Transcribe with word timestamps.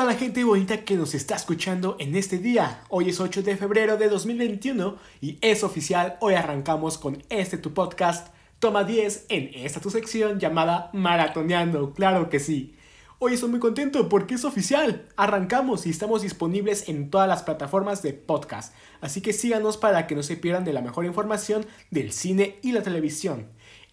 a 0.00 0.04
la 0.06 0.14
gente 0.14 0.42
bonita 0.42 0.84
que 0.86 0.96
nos 0.96 1.14
está 1.14 1.36
escuchando 1.36 1.96
en 1.98 2.16
este 2.16 2.38
día. 2.38 2.82
Hoy 2.88 3.10
es 3.10 3.20
8 3.20 3.42
de 3.42 3.58
febrero 3.58 3.98
de 3.98 4.08
2021 4.08 4.96
y 5.20 5.36
es 5.42 5.62
oficial, 5.62 6.16
hoy 6.20 6.32
arrancamos 6.32 6.96
con 6.96 7.22
este 7.28 7.58
tu 7.58 7.74
podcast, 7.74 8.34
toma 8.58 8.84
10 8.84 9.26
en 9.28 9.50
esta 9.52 9.80
tu 9.80 9.90
sección 9.90 10.40
llamada 10.40 10.88
Maratoneando, 10.94 11.92
claro 11.92 12.30
que 12.30 12.40
sí. 12.40 12.74
Hoy 13.18 13.34
estoy 13.34 13.50
muy 13.50 13.60
contento 13.60 14.08
porque 14.08 14.34
es 14.34 14.46
oficial, 14.46 15.08
arrancamos 15.16 15.84
y 15.84 15.90
estamos 15.90 16.22
disponibles 16.22 16.88
en 16.88 17.10
todas 17.10 17.28
las 17.28 17.42
plataformas 17.42 18.02
de 18.02 18.14
podcast, 18.14 18.74
así 19.02 19.20
que 19.20 19.34
síganos 19.34 19.76
para 19.76 20.06
que 20.06 20.14
no 20.14 20.22
se 20.22 20.38
pierdan 20.38 20.64
de 20.64 20.72
la 20.72 20.80
mejor 20.80 21.04
información 21.04 21.66
del 21.90 22.12
cine 22.12 22.56
y 22.62 22.72
la 22.72 22.82
televisión. 22.82 23.48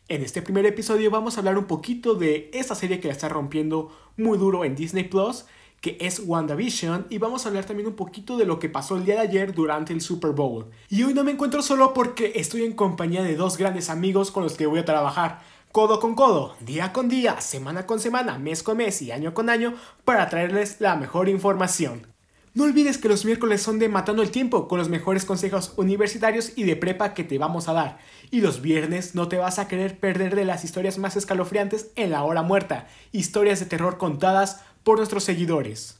En 0.08 0.24
este 0.24 0.42
primer 0.42 0.66
episodio 0.66 1.12
vamos 1.12 1.36
a 1.36 1.42
hablar 1.42 1.58
un 1.58 1.66
poquito 1.66 2.16
de 2.16 2.50
esta 2.54 2.74
serie 2.74 3.02
que 3.02 3.10
la 3.10 3.14
está 3.14 3.28
rompiendo 3.28 3.92
muy 4.16 4.38
duro 4.38 4.64
en 4.64 4.76
Disney 4.76 5.04
Plus, 5.04 5.46
que 5.82 5.98
es 6.00 6.22
WandaVision, 6.26 7.08
y 7.10 7.18
vamos 7.18 7.46
a 7.46 7.50
hablar 7.50 7.66
también 7.66 7.88
un 7.88 7.96
poquito 7.96 8.38
de 8.38 8.46
lo 8.46 8.60
que 8.60 8.70
pasó 8.70 8.98
el 8.98 9.06
día 9.06 9.16
de 9.16 9.22
ayer 9.22 9.54
durante 9.54 9.94
el 9.94 10.02
Super 10.02 10.32
Bowl. 10.32 10.68
Y 10.90 11.04
hoy 11.04 11.14
no 11.14 11.24
me 11.24 11.32
encuentro 11.32 11.62
solo 11.62 11.94
porque 11.94 12.34
estoy 12.36 12.64
en 12.64 12.74
compañía 12.74 13.24
de 13.24 13.36
dos 13.36 13.58
grandes 13.58 13.90
amigos 13.90 14.32
con 14.32 14.44
los 14.44 14.56
que 14.56 14.66
voy 14.66 14.80
a 14.80 14.86
trabajar, 14.86 15.42
codo 15.72 16.00
con 16.00 16.16
codo, 16.16 16.56
día 16.60 16.92
con 16.92 17.10
día, 17.10 17.40
semana 17.42 17.86
con 17.86 18.00
semana, 18.00 18.40
mes 18.40 18.64
con 18.64 18.78
mes 18.78 19.02
y 19.02 19.12
año 19.12 19.34
con 19.34 19.50
año, 19.50 19.76
para 20.04 20.30
traerles 20.30 20.78
la 20.80 20.96
mejor 20.96 21.30
información. 21.30 22.08
No 22.56 22.64
olvides 22.64 22.98
que 22.98 23.08
los 23.08 23.26
miércoles 23.26 23.62
son 23.62 23.78
de 23.78 23.90
Matando 23.90 24.24
el 24.24 24.32
Tiempo 24.32 24.68
con 24.68 24.80
los 24.80 24.90
mejores 24.90 25.24
consejos 25.24 25.74
universitarios 25.78 26.52
y 26.56 26.64
de 26.64 26.76
prepa 26.76 27.14
que 27.14 27.24
te 27.24 27.38
vamos 27.38 27.70
a 27.70 27.74
dar. 27.74 28.00
Y 28.32 28.42
los 28.42 28.62
viernes 28.62 29.14
no 29.14 29.28
te 29.28 29.38
vas 29.38 29.60
a 29.60 29.68
querer 29.68 30.00
perder 30.00 30.36
de 30.36 30.46
las 30.46 30.64
historias 30.64 30.98
más 30.98 31.16
escalofriantes 31.16 31.92
en 31.96 32.10
la 32.10 32.24
hora 32.24 32.42
muerta, 32.42 32.88
historias 33.12 33.60
de 33.60 33.68
terror 33.68 34.00
contadas 34.00 34.64
por 34.90 34.98
nuestros 34.98 35.24
seguidores. 35.24 36.00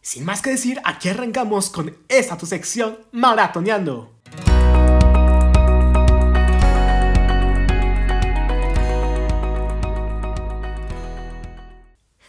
Sin 0.00 0.24
más 0.24 0.42
que 0.42 0.50
decir, 0.50 0.80
aquí 0.84 1.08
arrancamos 1.08 1.70
con 1.70 1.96
esta 2.06 2.36
tu 2.36 2.46
sección 2.46 3.00
Maratoneando. 3.10 4.12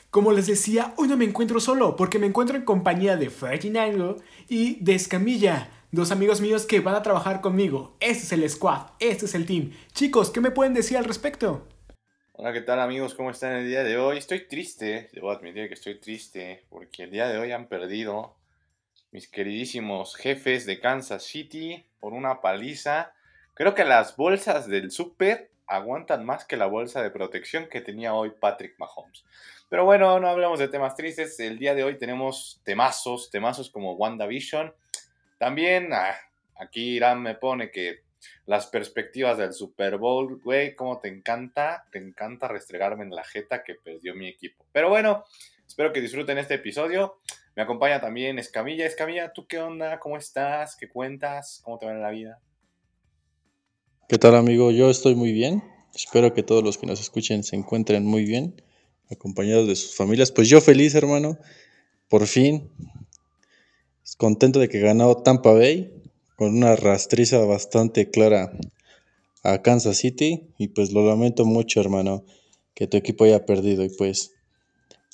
Como 0.09 0.31
les 0.31 0.47
decía, 0.47 0.95
hoy 0.97 1.07
no 1.07 1.15
me 1.15 1.25
encuentro 1.25 1.59
solo 1.59 1.95
porque 1.95 2.17
me 2.17 2.25
encuentro 2.25 2.57
en 2.57 2.65
compañía 2.65 3.15
de 3.15 3.29
Ferdinando 3.29 4.17
y 4.47 4.83
de 4.83 4.95
Escamilla, 4.95 5.69
dos 5.91 6.09
amigos 6.09 6.41
míos 6.41 6.65
que 6.65 6.79
van 6.79 6.95
a 6.95 7.03
trabajar 7.03 7.39
conmigo. 7.39 7.95
Este 7.99 8.23
es 8.23 8.31
el 8.31 8.49
squad, 8.49 8.87
este 8.99 9.27
es 9.27 9.35
el 9.35 9.45
team. 9.45 9.73
Chicos, 9.93 10.31
¿qué 10.31 10.41
me 10.41 10.49
pueden 10.49 10.73
decir 10.73 10.97
al 10.97 11.05
respecto? 11.05 11.67
Hola, 12.41 12.53
¿qué 12.53 12.61
tal 12.61 12.79
amigos? 12.79 13.15
¿Cómo 13.15 13.31
están 13.31 13.51
el 13.51 13.67
día 13.67 13.83
de 13.83 13.97
hoy? 13.97 14.17
Estoy 14.17 14.47
triste, 14.47 15.09
debo 15.11 15.29
admitir 15.29 15.67
que 15.67 15.73
estoy 15.73 15.99
triste 15.99 16.63
porque 16.69 17.03
el 17.03 17.11
día 17.11 17.27
de 17.27 17.37
hoy 17.37 17.51
han 17.51 17.67
perdido 17.67 18.37
mis 19.11 19.27
queridísimos 19.27 20.15
jefes 20.15 20.65
de 20.65 20.79
Kansas 20.79 21.23
City 21.23 21.85
por 21.99 22.13
una 22.13 22.39
paliza. 22.39 23.11
Creo 23.55 23.75
que 23.75 23.83
las 23.83 24.15
bolsas 24.15 24.69
del 24.69 24.89
super 24.89 25.51
aguantan 25.67 26.25
más 26.25 26.45
que 26.45 26.55
la 26.55 26.67
bolsa 26.67 27.03
de 27.03 27.11
protección 27.11 27.67
que 27.67 27.81
tenía 27.81 28.13
hoy 28.13 28.31
Patrick 28.39 28.79
Mahomes. 28.79 29.25
Pero 29.67 29.83
bueno, 29.83 30.17
no 30.21 30.29
hablamos 30.29 30.59
de 30.59 30.69
temas 30.69 30.95
tristes. 30.95 31.37
El 31.41 31.59
día 31.59 31.75
de 31.75 31.83
hoy 31.83 31.97
tenemos 31.97 32.61
temazos, 32.63 33.29
temazos 33.31 33.69
como 33.69 33.95
WandaVision. 33.95 34.73
También 35.37 35.91
ah, 35.91 36.15
aquí 36.55 36.91
Irán 36.95 37.21
me 37.21 37.35
pone 37.35 37.69
que 37.69 38.03
las 38.45 38.67
perspectivas 38.67 39.37
del 39.37 39.53
Super 39.53 39.97
Bowl, 39.97 40.39
güey, 40.41 40.75
cómo 40.75 40.99
te 40.99 41.07
encanta, 41.07 41.85
te 41.91 41.99
encanta 41.99 42.47
restregarme 42.47 43.03
en 43.03 43.11
la 43.11 43.23
jeta 43.23 43.63
que 43.63 43.75
perdió 43.75 44.15
mi 44.15 44.27
equipo. 44.27 44.65
Pero 44.71 44.89
bueno, 44.89 45.23
espero 45.67 45.93
que 45.93 46.01
disfruten 46.01 46.37
este 46.37 46.55
episodio. 46.55 47.17
Me 47.55 47.63
acompaña 47.63 47.99
también 47.99 48.39
Escamilla. 48.39 48.85
Escamilla, 48.85 49.33
¿tú 49.33 49.45
qué 49.47 49.59
onda? 49.59 49.99
¿Cómo 49.99 50.17
estás? 50.17 50.75
¿Qué 50.75 50.87
cuentas? 50.87 51.61
¿Cómo 51.63 51.77
te 51.77 51.85
va 51.85 51.91
en 51.91 52.01
la 52.01 52.11
vida? 52.11 52.39
¿Qué 54.07 54.17
tal 54.17 54.35
amigo? 54.35 54.71
Yo 54.71 54.89
estoy 54.89 55.15
muy 55.15 55.31
bien. 55.31 55.63
Espero 55.93 56.33
que 56.33 56.43
todos 56.43 56.63
los 56.63 56.77
que 56.77 56.87
nos 56.87 57.01
escuchen 57.01 57.43
se 57.43 57.55
encuentren 57.55 58.05
muy 58.05 58.25
bien 58.25 58.61
acompañados 59.11 59.67
de 59.67 59.75
sus 59.75 59.95
familias. 59.95 60.31
Pues 60.31 60.47
yo 60.47 60.61
feliz, 60.61 60.95
hermano, 60.95 61.37
por 62.07 62.25
fin, 62.27 62.71
contento 64.17 64.59
de 64.59 64.69
que 64.69 64.79
ganó 64.79 65.15
Tampa 65.17 65.51
Bay, 65.51 65.93
con 66.39 66.55
una 66.55 66.77
rastriza 66.77 67.39
bastante 67.39 68.09
clara 68.09 68.57
a 69.43 69.61
Kansas 69.61 69.97
City, 69.97 70.47
y 70.57 70.69
pues 70.69 70.93
lo 70.93 71.05
lamento 71.05 71.43
mucho, 71.43 71.81
hermano, 71.81 72.23
que 72.73 72.87
tu 72.87 72.95
equipo 72.95 73.25
haya 73.25 73.45
perdido, 73.45 73.83
y 73.83 73.89
pues 73.89 74.31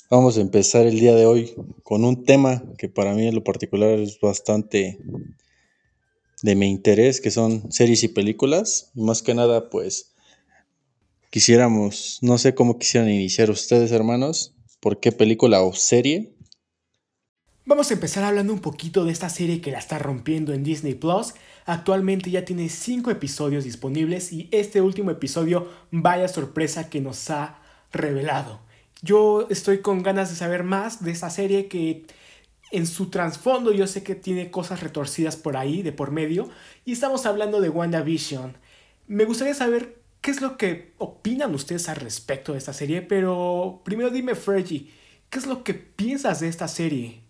vamos 0.08 0.38
a 0.38 0.40
empezar 0.40 0.86
el 0.86 1.00
día 1.00 1.16
de 1.16 1.26
hoy 1.26 1.52
con 1.82 2.04
un 2.04 2.24
tema 2.24 2.62
que 2.78 2.88
para 2.88 3.12
mí 3.12 3.26
en 3.26 3.34
lo 3.34 3.42
particular 3.42 3.98
es 3.98 4.20
bastante 4.20 5.00
de 6.44 6.54
mi 6.54 6.68
interés, 6.68 7.20
que 7.20 7.32
son 7.32 7.72
series 7.72 8.04
y 8.04 8.08
películas, 8.08 8.92
más 8.94 9.20
que 9.20 9.34
nada, 9.34 9.68
pues 9.68 10.14
quisiéramos, 11.30 12.20
no 12.22 12.38
sé 12.38 12.54
cómo 12.54 12.78
quisieran 12.78 13.10
iniciar 13.10 13.50
ustedes, 13.50 13.90
hermanos, 13.90 14.54
por 14.78 15.00
qué 15.00 15.10
película 15.10 15.64
o 15.64 15.72
serie. 15.72 16.35
Vamos 17.68 17.90
a 17.90 17.94
empezar 17.94 18.22
hablando 18.22 18.52
un 18.52 18.60
poquito 18.60 19.04
de 19.04 19.10
esta 19.10 19.28
serie 19.28 19.60
que 19.60 19.72
la 19.72 19.80
está 19.80 19.98
rompiendo 19.98 20.52
en 20.52 20.62
Disney 20.62 20.94
Plus. 20.94 21.34
Actualmente 21.64 22.30
ya 22.30 22.44
tiene 22.44 22.68
5 22.68 23.10
episodios 23.10 23.64
disponibles 23.64 24.32
y 24.32 24.48
este 24.52 24.80
último 24.80 25.10
episodio, 25.10 25.68
vaya 25.90 26.28
sorpresa 26.28 26.88
que 26.88 27.00
nos 27.00 27.28
ha 27.28 27.58
revelado. 27.90 28.60
Yo 29.02 29.48
estoy 29.50 29.78
con 29.78 30.04
ganas 30.04 30.30
de 30.30 30.36
saber 30.36 30.62
más 30.62 31.02
de 31.02 31.10
esta 31.10 31.28
serie 31.28 31.66
que 31.66 32.06
en 32.70 32.86
su 32.86 33.10
trasfondo 33.10 33.72
yo 33.72 33.88
sé 33.88 34.04
que 34.04 34.14
tiene 34.14 34.52
cosas 34.52 34.80
retorcidas 34.80 35.34
por 35.34 35.56
ahí, 35.56 35.82
de 35.82 35.90
por 35.90 36.12
medio, 36.12 36.48
y 36.84 36.92
estamos 36.92 37.26
hablando 37.26 37.60
de 37.60 37.68
WandaVision. 37.68 38.56
Me 39.08 39.24
gustaría 39.24 39.54
saber 39.54 39.98
qué 40.20 40.30
es 40.30 40.40
lo 40.40 40.56
que 40.56 40.92
opinan 40.98 41.52
ustedes 41.52 41.88
al 41.88 41.96
respecto 41.96 42.52
de 42.52 42.58
esta 42.58 42.72
serie, 42.72 43.02
pero 43.02 43.82
primero 43.84 44.10
dime, 44.10 44.36
Fergie, 44.36 44.88
¿qué 45.30 45.40
es 45.40 45.48
lo 45.48 45.64
que 45.64 45.74
piensas 45.74 46.38
de 46.38 46.46
esta 46.46 46.68
serie? 46.68 47.25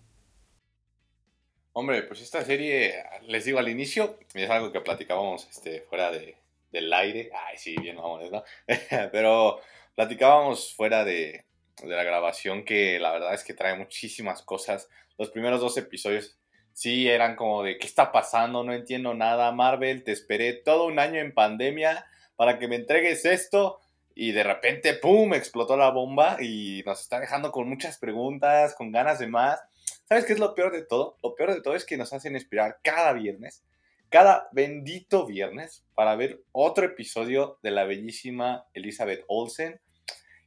Hombre, 1.78 2.04
pues 2.04 2.22
esta 2.22 2.42
serie, 2.42 3.04
les 3.26 3.44
digo 3.44 3.58
al 3.58 3.68
inicio, 3.68 4.18
es 4.32 4.48
algo 4.48 4.72
que 4.72 4.80
platicábamos 4.80 5.46
este, 5.46 5.82
fuera 5.82 6.10
de, 6.10 6.38
del 6.72 6.90
aire. 6.90 7.30
Ay, 7.34 7.58
sí, 7.58 7.76
bien, 7.76 7.96
vamos, 7.96 8.30
¿no? 8.30 8.42
pero 9.12 9.60
platicábamos 9.94 10.72
fuera 10.74 11.04
de, 11.04 11.44
de 11.82 11.94
la 11.94 12.02
grabación 12.02 12.64
que 12.64 12.98
la 12.98 13.12
verdad 13.12 13.34
es 13.34 13.44
que 13.44 13.52
trae 13.52 13.76
muchísimas 13.76 14.40
cosas. 14.40 14.88
Los 15.18 15.28
primeros 15.28 15.60
dos 15.60 15.76
episodios 15.76 16.38
sí 16.72 17.10
eran 17.10 17.36
como 17.36 17.62
de, 17.62 17.76
¿qué 17.76 17.86
está 17.86 18.10
pasando? 18.10 18.64
No 18.64 18.72
entiendo 18.72 19.12
nada. 19.12 19.52
Marvel, 19.52 20.02
te 20.02 20.12
esperé 20.12 20.54
todo 20.54 20.86
un 20.86 20.98
año 20.98 21.20
en 21.20 21.34
pandemia 21.34 22.06
para 22.36 22.58
que 22.58 22.68
me 22.68 22.76
entregues 22.76 23.26
esto. 23.26 23.80
Y 24.14 24.32
de 24.32 24.44
repente, 24.44 24.94
¡pum!, 24.94 25.34
explotó 25.34 25.76
la 25.76 25.90
bomba 25.90 26.38
y 26.40 26.82
nos 26.86 27.02
está 27.02 27.20
dejando 27.20 27.52
con 27.52 27.68
muchas 27.68 27.98
preguntas, 27.98 28.74
con 28.74 28.92
ganas 28.92 29.18
de 29.18 29.26
más. 29.26 29.60
¿Sabes 30.08 30.24
qué 30.24 30.34
es 30.34 30.38
lo 30.38 30.54
peor 30.54 30.72
de 30.72 30.84
todo? 30.84 31.16
Lo 31.22 31.34
peor 31.34 31.52
de 31.52 31.60
todo 31.60 31.74
es 31.74 31.84
que 31.84 31.96
nos 31.96 32.12
hacen 32.12 32.36
esperar 32.36 32.78
cada 32.84 33.12
viernes, 33.12 33.64
cada 34.08 34.48
bendito 34.52 35.26
viernes, 35.26 35.84
para 35.94 36.14
ver 36.14 36.42
otro 36.52 36.86
episodio 36.86 37.58
de 37.64 37.72
la 37.72 37.84
bellísima 37.84 38.66
Elizabeth 38.72 39.24
Olsen. 39.26 39.80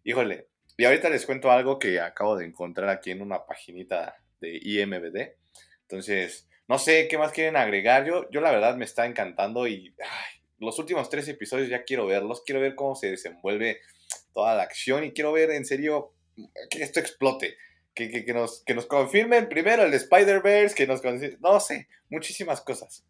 Híjole, 0.06 0.48
y 0.78 0.86
ahorita 0.86 1.09
les 1.09 1.25
cuento 1.25 1.52
algo 1.52 1.78
que 1.78 2.00
acabo 2.00 2.38
de 2.38 2.46
encontrar 2.46 2.88
aquí 2.88 3.12
en 3.12 3.22
una 3.22 3.46
paginita 3.46 4.16
de 4.40 4.58
IMBD. 4.64 5.36
Entonces, 5.81 6.48
no 6.69 6.80
sé 6.80 7.09
qué 7.09 7.18
más 7.18 7.34
quieren 7.34 7.58
agregar. 7.58 8.06
Yo, 8.06 8.30
yo 8.31 8.40
la 8.40 8.52
verdad 8.52 8.78
me 8.78 8.86
está 8.86 9.06
encantando 9.08 9.68
y 9.68 9.94
los 10.59 10.80
últimos 10.80 11.09
tres 11.09 11.28
episodios 11.28 11.68
ya 11.68 11.84
quiero 11.84 12.08
verlos, 12.08 12.44
quiero 12.46 12.62
ver 12.62 12.75
cómo 12.75 12.96
se 12.96 13.12
desenvuelve 13.12 13.81
toda 14.34 14.56
la 14.56 14.64
acción 14.64 15.03
y 15.03 15.12
quiero 15.12 15.34
ver 15.34 15.52
en 15.52 15.66
serio 15.66 16.14
que 16.69 16.81
esto 16.81 17.02
explote. 17.02 17.58
Que, 17.94 18.25
nos, 18.33 18.63
que 18.66 18.73
nos 18.73 18.85
confirmen 18.85 19.50
primero 19.50 19.83
el 19.83 19.94
Spider-Verse, 19.94 20.74
que 20.74 20.88
nos 20.88 21.01
no 21.41 21.59
sé, 21.59 21.88
muchísimas 22.09 22.62
cosas. 22.62 23.03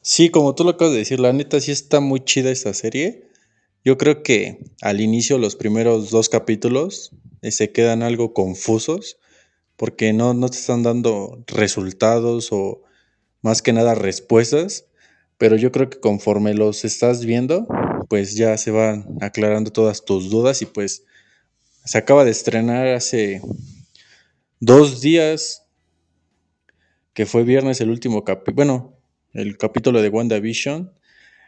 Sí, 0.00 0.30
como 0.30 0.54
tú 0.54 0.64
lo 0.64 0.70
acabas 0.70 0.92
de 0.92 1.00
decir, 1.00 1.20
la 1.20 1.32
neta 1.32 1.60
sí 1.60 1.72
está 1.72 2.00
muy 2.00 2.20
chida 2.20 2.50
esta 2.50 2.72
serie. 2.72 3.28
Yo 3.84 3.98
creo 3.98 4.22
que 4.22 4.58
al 4.80 5.00
inicio 5.00 5.36
los 5.36 5.56
primeros 5.56 6.10
dos 6.10 6.28
capítulos 6.28 7.10
eh, 7.42 7.50
se 7.50 7.70
quedan 7.70 8.02
algo 8.02 8.32
confusos 8.32 9.18
porque 9.76 10.12
no, 10.12 10.32
no 10.32 10.48
te 10.48 10.56
están 10.56 10.82
dando 10.82 11.44
resultados 11.48 12.48
o 12.50 12.82
más 13.42 13.60
que 13.60 13.72
nada 13.72 13.94
respuestas 13.94 14.86
pero 15.38 15.56
yo 15.56 15.70
creo 15.72 15.90
que 15.90 16.00
conforme 16.00 16.54
los 16.54 16.84
estás 16.84 17.24
viendo, 17.24 17.66
pues 18.08 18.34
ya 18.34 18.56
se 18.56 18.70
van 18.70 19.06
aclarando 19.20 19.70
todas 19.70 20.04
tus 20.04 20.30
dudas 20.30 20.62
y 20.62 20.66
pues 20.66 21.04
se 21.86 21.98
acaba 21.98 22.24
de 22.24 22.32
estrenar 22.32 22.88
hace 22.88 23.40
dos 24.58 25.00
días, 25.00 25.68
que 27.14 27.26
fue 27.26 27.44
viernes 27.44 27.80
el 27.80 27.90
último 27.90 28.24
capítulo, 28.24 28.56
bueno, 28.56 28.98
el 29.32 29.56
capítulo 29.56 30.02
de 30.02 30.08
WandaVision, 30.08 30.92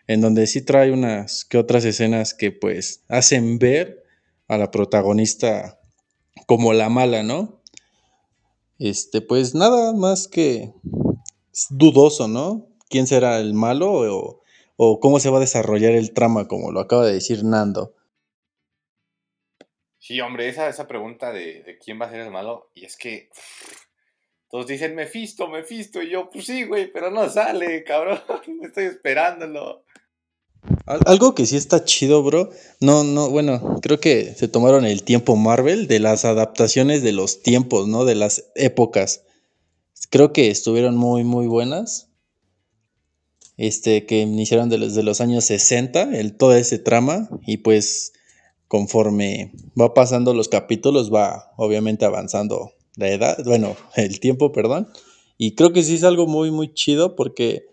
en 0.06 0.20
donde 0.20 0.46
sí 0.46 0.62
trae 0.62 0.93
unas 0.93 1.44
que 1.44 1.58
otras 1.58 1.85
escenas 1.85 2.35
que 2.35 2.52
pues 2.52 3.02
hacen 3.08 3.58
ver 3.58 4.05
a 4.46 4.56
la 4.58 4.70
protagonista 4.70 5.81
como 6.46 6.73
la 6.73 6.88
mala, 6.88 7.25
¿no? 7.25 7.61
Este, 8.79 9.20
pues 9.20 9.56
nada 9.56 9.93
más 9.93 10.29
que 10.29 10.73
dudoso, 11.69 12.29
¿no? 12.29 12.69
¿Quién 12.88 13.08
será 13.08 13.41
el 13.41 13.55
malo 13.55 13.93
o, 13.93 14.43
o 14.76 15.00
cómo 15.00 15.19
se 15.19 15.31
va 15.31 15.38
a 15.38 15.41
desarrollar 15.41 15.93
el 15.93 16.12
trama, 16.12 16.46
como 16.46 16.70
lo 16.70 16.79
acaba 16.79 17.05
de 17.05 17.14
decir 17.14 17.43
Nando? 17.43 17.98
Sí, 20.08 20.22
hombre, 20.22 20.49
esa, 20.49 20.70
esa 20.70 20.88
pregunta 20.88 21.34
de, 21.34 21.78
quién 21.84 22.00
va 22.00 22.06
a 22.06 22.10
ser 22.10 22.20
el 22.20 22.31
malo, 22.31 22.70
y 22.75 22.87
es 22.87 22.96
que 22.96 23.28
todos 24.50 24.66
dicen 24.66 24.94
Mephisto, 24.94 25.49
Mephisto, 25.49 26.00
y 26.00 26.08
yo, 26.08 26.31
pues 26.31 26.46
sí, 26.46 26.64
güey, 26.64 26.90
pero 26.90 27.10
no 27.10 27.28
sale, 27.28 27.84
cabrón, 27.84 28.19
estoy 28.62 28.84
esperándolo. 28.84 29.84
Algo 30.87 31.34
que 31.34 31.44
sí 31.44 31.58
está 31.58 31.84
chido, 31.84 32.22
bro. 32.22 32.49
No, 32.81 33.05
no, 33.05 33.28
bueno, 33.28 33.81
creo 33.82 34.00
que 34.00 34.32
se 34.34 34.49
tomaron 34.49 34.87
el 34.87 35.02
tiempo 35.02 35.37
Marvel 35.37 35.88
de 35.88 35.99
las 35.99 36.25
adaptaciones 36.25 37.02
de 37.02 37.12
los 37.12 37.43
tiempos, 37.43 37.87
¿no? 37.87 38.06
De 38.06 38.14
las 38.14 38.50
épocas. 38.55 39.25
Creo 40.08 40.32
que 40.32 40.50
estuvieron 40.50 40.96
muy, 40.96 41.22
muy 41.22 41.46
buenas. 41.46 42.08
Este, 43.58 44.06
que 44.06 44.20
iniciaron 44.20 44.70
desde 44.70 45.02
los 45.02 45.20
años 45.20 45.44
60, 45.44 46.16
el, 46.19 46.34
todo 46.34 46.56
ese 46.56 46.78
trama. 46.78 47.28
Y 47.46 47.58
pues, 47.58 48.14
conforme 48.69 49.53
va 49.79 49.94
pasando 49.94 50.35
los 50.35 50.49
capítulos, 50.49 51.12
va 51.12 51.53
obviamente 51.56 52.05
avanzando 52.05 52.73
la 52.97 53.09
edad, 53.09 53.38
bueno, 53.44 53.76
el 53.97 54.20
tiempo, 54.20 54.53
perdón. 54.53 54.88
Y 55.38 55.55
creo 55.55 55.73
que 55.73 55.82
sí 55.82 55.94
es 55.94 56.05
algo 56.05 56.26
muy, 56.26 56.50
muy 56.50 56.73
chido 56.75 57.17
porque 57.17 57.67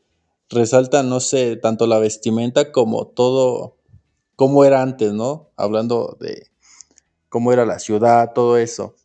resalta, 0.49 1.03
no 1.03 1.19
sé, 1.19 1.57
tanto 1.57 1.87
la 1.87 1.99
vestimenta 1.99 2.71
como 2.71 3.07
todo, 3.07 3.77
cómo 4.35 4.63
era 4.63 4.81
antes, 4.81 5.13
¿no? 5.13 5.49
Hablando 5.57 6.17
de 6.19 6.47
cómo 7.29 7.51
era 7.51 7.65
la 7.65 7.79
ciudad, 7.79 8.33
todo 8.33 8.57
eso. 8.57 8.95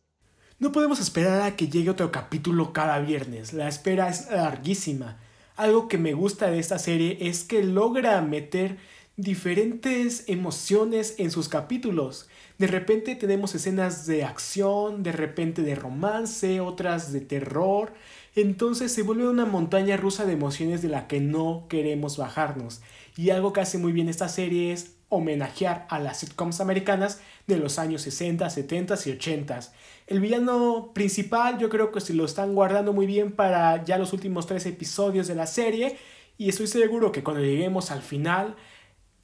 No 0.59 0.71
podemos 0.71 0.99
esperar 0.99 1.41
a 1.41 1.55
que 1.55 1.67
llegue 1.67 1.89
otro 1.89 2.11
capítulo 2.11 2.71
cada 2.71 2.99
viernes. 2.99 3.51
La 3.51 3.67
espera 3.67 4.09
es 4.09 4.29
larguísima. 4.29 5.19
Algo 5.55 5.87
que 5.87 5.97
me 5.97 6.13
gusta 6.13 6.51
de 6.51 6.59
esta 6.59 6.77
serie 6.77 7.17
es 7.19 7.43
que 7.43 7.63
logra 7.63 8.21
meter 8.21 8.77
diferentes 9.17 10.23
emociones 10.27 11.15
en 11.17 11.31
sus 11.31 11.49
capítulos. 11.49 12.27
De 12.57 12.67
repente 12.67 13.15
tenemos 13.15 13.53
escenas 13.55 14.05
de 14.05 14.23
acción, 14.23 15.03
de 15.03 15.11
repente 15.11 15.61
de 15.61 15.75
romance, 15.75 16.61
otras 16.61 17.11
de 17.11 17.21
terror. 17.21 17.93
Entonces 18.35 18.91
se 18.93 19.03
vuelve 19.03 19.27
una 19.27 19.45
montaña 19.45 19.97
rusa 19.97 20.25
de 20.25 20.33
emociones 20.33 20.81
de 20.81 20.89
la 20.89 21.07
que 21.07 21.19
no 21.19 21.65
queremos 21.69 22.17
bajarnos. 22.17 22.81
Y 23.17 23.29
algo 23.29 23.53
que 23.53 23.61
hace 23.61 23.77
muy 23.77 23.91
bien 23.91 24.09
esta 24.09 24.29
serie 24.29 24.71
es 24.71 24.95
homenajear 25.09 25.85
a 25.89 25.99
las 25.99 26.19
sitcoms 26.19 26.61
americanas 26.61 27.19
de 27.45 27.57
los 27.57 27.79
años 27.79 28.01
60, 28.03 28.49
70 28.49 28.95
y 29.05 29.11
80. 29.11 29.59
El 30.07 30.21
villano 30.21 30.91
principal 30.93 31.59
yo 31.59 31.67
creo 31.67 31.91
que 31.91 31.99
se 31.99 32.13
lo 32.13 32.23
están 32.23 32.55
guardando 32.55 32.93
muy 32.93 33.05
bien 33.05 33.33
para 33.33 33.83
ya 33.83 33.97
los 33.97 34.13
últimos 34.13 34.47
tres 34.47 34.65
episodios 34.65 35.27
de 35.27 35.35
la 35.35 35.47
serie 35.47 35.97
y 36.37 36.47
estoy 36.47 36.67
seguro 36.67 37.11
que 37.11 37.23
cuando 37.23 37.43
lleguemos 37.43 37.91
al 37.91 38.01
final 38.01 38.55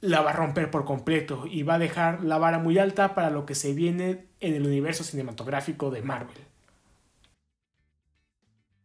la 0.00 0.20
va 0.20 0.30
a 0.30 0.34
romper 0.34 0.70
por 0.70 0.84
completo 0.84 1.44
y 1.46 1.62
va 1.62 1.74
a 1.74 1.78
dejar 1.78 2.22
la 2.22 2.38
vara 2.38 2.58
muy 2.58 2.78
alta 2.78 3.14
para 3.14 3.30
lo 3.30 3.46
que 3.46 3.54
se 3.54 3.72
viene 3.72 4.26
en 4.40 4.54
el 4.54 4.66
universo 4.66 5.04
cinematográfico 5.04 5.90
de 5.90 6.02
Marvel. 6.02 6.36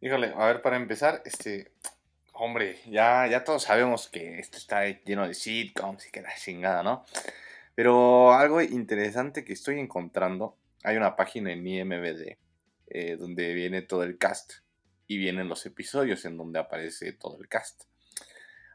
Híjole, 0.01 0.33
a 0.35 0.45
ver, 0.47 0.61
para 0.61 0.75
empezar, 0.75 1.21
este, 1.25 1.71
hombre, 2.33 2.79
ya, 2.87 3.27
ya 3.27 3.43
todos 3.43 3.63
sabemos 3.63 4.09
que 4.09 4.39
esto 4.39 4.57
está 4.57 4.85
lleno 4.85 5.27
de 5.27 5.33
sitcoms 5.33 6.07
y 6.07 6.11
que 6.11 6.21
la 6.21 6.35
chingada, 6.35 6.83
¿no? 6.83 7.05
Pero 7.75 8.33
algo 8.33 8.61
interesante 8.61 9.45
que 9.45 9.53
estoy 9.53 9.79
encontrando, 9.79 10.57
hay 10.83 10.97
una 10.97 11.15
página 11.15 11.53
en 11.53 11.65
IMBD 11.65 12.37
eh, 12.87 13.15
donde 13.17 13.53
viene 13.53 13.81
todo 13.81 14.03
el 14.03 14.17
cast 14.17 14.53
y 15.07 15.17
vienen 15.17 15.47
los 15.47 15.65
episodios 15.65 16.25
en 16.25 16.37
donde 16.37 16.59
aparece 16.59 17.13
todo 17.13 17.37
el 17.39 17.47
cast. 17.47 17.83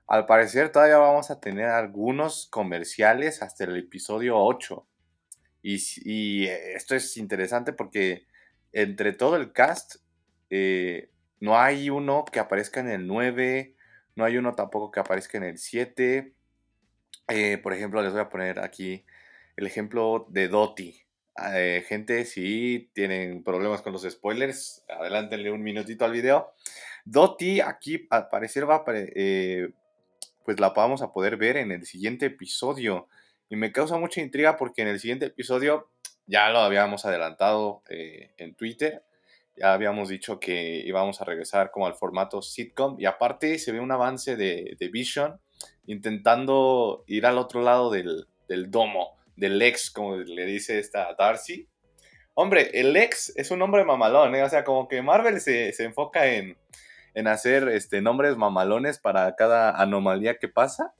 Al 0.09 0.25
parecer 0.25 0.73
todavía 0.73 0.97
vamos 0.97 1.31
a 1.31 1.39
tener 1.39 1.67
algunos 1.67 2.47
comerciales 2.47 3.43
hasta 3.43 3.65
el 3.65 3.77
episodio 3.77 4.39
8. 4.39 4.87
Y, 5.61 6.47
eh, 6.47 6.73
esto 6.75 6.95
es 6.95 7.15
interesante 7.19 7.75
porque 7.75 8.27
entre 8.73 9.13
todo 9.13 9.37
el 9.37 9.53
cast 9.53 9.97
eh, 10.49 11.11
no 11.41 11.59
hay 11.59 11.91
uno 11.91 12.25
que 12.25 12.41
aparezca 12.41 12.81
en 12.81 12.89
el 12.89 13.07
9, 13.07 13.75
no 14.17 14.25
hay 14.25 14.39
uno 14.39 14.55
tampoco 14.55 14.91
que 14.91 15.01
aparezca 15.01 15.37
en 15.37 15.45
el 15.45 15.59
7. 15.59 16.33
Eh, 17.29 17.59
por 17.59 17.75
ejemplo, 17.75 18.01
les 18.01 18.13
voy 18.13 18.23
a 18.23 18.31
poner 18.31 18.61
aquí 18.61 19.05
el 19.57 19.67
ejemplo 19.67 20.27
de 20.31 20.49
Doti. 20.49 21.03
gente, 21.87 22.25
si 22.25 22.91
tienen 22.95 23.45
problemas 23.45 23.83
con 23.83 23.93
los 23.93 24.03
spoilers, 24.05 24.85
adelántenle 24.89 25.51
un 25.51 25.63
minutito 25.63 26.07
al 26.07 26.13
video. 26.13 26.55
Doti 27.05 27.61
aquí 27.61 28.07
al 28.11 28.29
parecer 28.31 28.69
va 28.69 28.77
a, 28.77 28.85
pues 30.49 30.61
la 30.61 30.71
vamos 30.71 31.03
a 31.03 31.13
poder 31.13 31.37
ver 31.37 31.59
en 31.59 31.73
el 31.73 31.85
siguiente 31.85 32.25
episodio. 32.25 33.07
Y 33.51 33.57
me 33.57 33.71
causa 33.71 33.99
mucha 33.99 34.23
intriga 34.23 34.57
porque 34.57 34.81
en 34.81 34.89
el 34.89 34.99
siguiente 34.99 35.27
episodio 35.27 35.91
ya 36.25 36.49
lo 36.49 36.61
habíamos 36.61 37.05
adelantado 37.05 37.83
eh, 37.91 38.33
en 38.39 38.55
Twitter. 38.55 39.05
Ya 39.55 39.75
habíamos 39.75 40.09
dicho 40.09 40.41
que 40.41 40.81
íbamos 40.87 41.21
a 41.21 41.27
regresar 41.27 41.71
como 41.71 41.87
al 41.87 41.93
formato 41.93 42.41
sitcom. 42.41 42.99
Y 42.99 43.05
aparte 43.05 43.59
se 43.59 43.73
ve 43.73 43.81
un 43.81 43.93
avance 43.93 44.37
de, 44.37 44.75
Vision 44.91 45.39
intentando 45.85 47.05
ir 47.07 47.27
al 47.27 47.37
otro 47.37 47.61
lado 47.61 47.91
del, 47.91 48.27
domo, 48.71 49.19
del 49.37 49.61
ex, 49.61 49.91
como 49.91 50.17
le 50.17 50.47
dice 50.47 50.79
esta 50.79 51.15
Darcy. 51.19 51.69
Hombre, 52.33 52.71
el 52.73 52.97
ex 52.97 53.35
es 53.37 53.51
un 53.51 53.61
hombre 53.61 53.85
mamalón, 53.85 54.35
¿eh? 54.35 54.45
O 54.45 54.49
sea, 54.49 54.65
como 54.65 54.89
que 54.89 55.03
Marvel 55.03 55.43
se 55.43 55.75
enfoca 55.85 56.27
en, 56.27 56.57
en 57.19 57.27
hacer 57.27 57.69
este, 57.71 58.01
nombres 58.01 58.37
mamalones 58.37 59.01
para 59.01 59.35
cada 59.35 59.73
anomalía 59.73 60.39
que 60.39 60.47
pasa. 60.47 60.95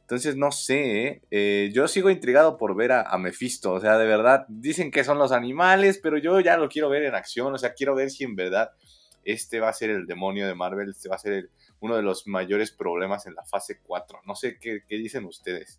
Entonces, 0.00 0.34
no 0.34 0.52
sé, 0.52 1.06
¿eh? 1.06 1.22
Eh, 1.30 1.70
yo 1.74 1.86
sigo 1.86 2.08
intrigado 2.08 2.56
por 2.56 2.74
ver 2.74 2.92
a, 2.92 3.18
Mephisto, 3.18 3.72
o 3.72 3.78
sea, 3.78 3.98
de 3.98 4.06
verdad, 4.06 4.46
dicen 4.48 4.90
que 4.90 5.04
son 5.04 5.18
los 5.18 5.32
animales, 5.32 6.00
pero 6.02 6.16
yo 6.16 6.40
ya 6.40 6.56
lo 6.56 6.70
quiero 6.70 6.88
ver 6.88 7.02
en 7.02 7.14
acción, 7.14 7.52
o 7.54 7.58
sea, 7.58 7.74
quiero 7.74 7.94
ver 7.94 8.10
si 8.10 8.24
en 8.24 8.36
verdad 8.36 8.70
este 9.22 9.60
va 9.60 9.68
a 9.68 9.74
ser 9.74 9.90
el 9.90 10.06
demonio 10.06 10.46
de 10.46 10.54
Marvel, 10.54 10.88
este 10.88 11.10
va 11.10 11.16
a 11.16 11.18
ser 11.18 11.50
uno 11.80 11.94
de 11.94 12.02
los 12.02 12.26
mayores 12.26 12.70
problemas 12.70 13.26
en 13.26 13.34
la 13.34 13.44
fase 13.44 13.80
4. 13.82 14.20
No 14.26 14.34
sé 14.34 14.56
qué, 14.58 14.80
qué 14.88 14.96
dicen 14.96 15.26
ustedes. 15.26 15.78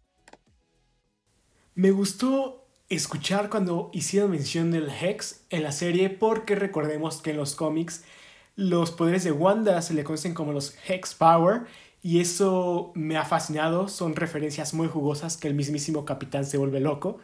Me 1.73 1.89
gustó 1.89 2.67
escuchar 2.87 3.49
cuando 3.49 3.89
hicieron 3.93 4.29
mención 4.29 4.69
del 4.69 4.91
Hex 4.91 5.47
en 5.49 5.63
la 5.63 5.71
serie 5.71 6.11
porque 6.11 6.53
recordemos 6.53 7.23
que 7.23 7.31
en 7.31 7.37
los 7.37 7.55
cómics 7.55 8.05
los 8.61 8.91
poderes 8.91 9.23
de 9.23 9.31
Wanda 9.31 9.81
se 9.81 9.95
le 9.95 10.03
conocen 10.03 10.35
como 10.35 10.53
los 10.53 10.75
Hex 10.87 11.15
Power 11.15 11.63
y 12.03 12.19
eso 12.19 12.91
me 12.93 13.17
ha 13.17 13.25
fascinado. 13.25 13.87
Son 13.87 14.15
referencias 14.15 14.75
muy 14.75 14.87
jugosas 14.87 15.35
que 15.35 15.47
el 15.47 15.55
mismísimo 15.55 16.05
capitán 16.05 16.45
se 16.45 16.57
vuelve 16.57 16.79
loco. 16.79 17.19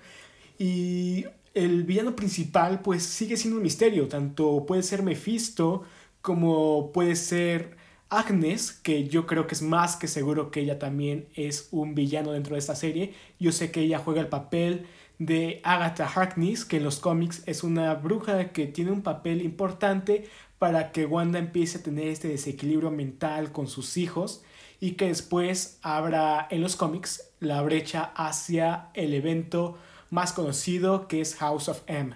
Y 0.58 1.26
el 1.54 1.84
villano 1.84 2.16
principal 2.16 2.82
pues 2.82 3.04
sigue 3.04 3.38
siendo 3.38 3.58
un 3.58 3.64
misterio. 3.64 4.08
Tanto 4.08 4.66
puede 4.66 4.82
ser 4.82 5.04
Mephisto 5.04 5.84
como 6.22 6.92
puede 6.92 7.16
ser 7.16 7.78
Agnes, 8.10 8.72
que 8.72 9.08
yo 9.08 9.28
creo 9.28 9.46
que 9.46 9.54
es 9.54 9.62
más 9.62 9.96
que 9.96 10.08
seguro 10.08 10.50
que 10.50 10.62
ella 10.62 10.80
también 10.80 11.28
es 11.36 11.68
un 11.72 11.94
villano 11.94 12.32
dentro 12.32 12.56
de 12.56 12.60
esta 12.60 12.76
serie. 12.76 13.14
Yo 13.40 13.52
sé 13.52 13.70
que 13.70 13.82
ella 13.82 14.00
juega 14.00 14.22
el 14.22 14.28
papel 14.28 14.88
de 15.20 15.62
Agatha 15.64 16.08
Harkness, 16.08 16.66
que 16.66 16.78
en 16.78 16.84
los 16.84 17.00
cómics 17.00 17.44
es 17.46 17.64
una 17.64 17.94
bruja 17.96 18.52
que 18.52 18.68
tiene 18.68 18.92
un 18.92 19.02
papel 19.02 19.42
importante 19.42 20.26
para 20.60 20.92
que 20.92 21.06
Wanda 21.06 21.40
empiece 21.40 21.78
a 21.78 21.84
tener 21.84 22.08
este 22.08 22.28
desequilibrio 22.28 22.92
mental 22.92 23.52
con 23.52 23.68
sus 23.68 23.98
hijos 23.98 24.44
y 24.80 24.92
que 24.92 25.08
después 25.08 25.80
abra 25.82 26.48
en 26.50 26.62
los 26.62 26.76
cómics 26.76 27.32
la 27.40 27.62
brecha 27.62 28.12
hacia 28.16 28.90
el 28.94 29.14
evento 29.14 29.78
más 30.10 30.34
conocido 30.34 31.08
que 31.08 31.22
es 31.22 31.36
House 31.36 31.70
of 31.70 31.82
M. 31.88 32.16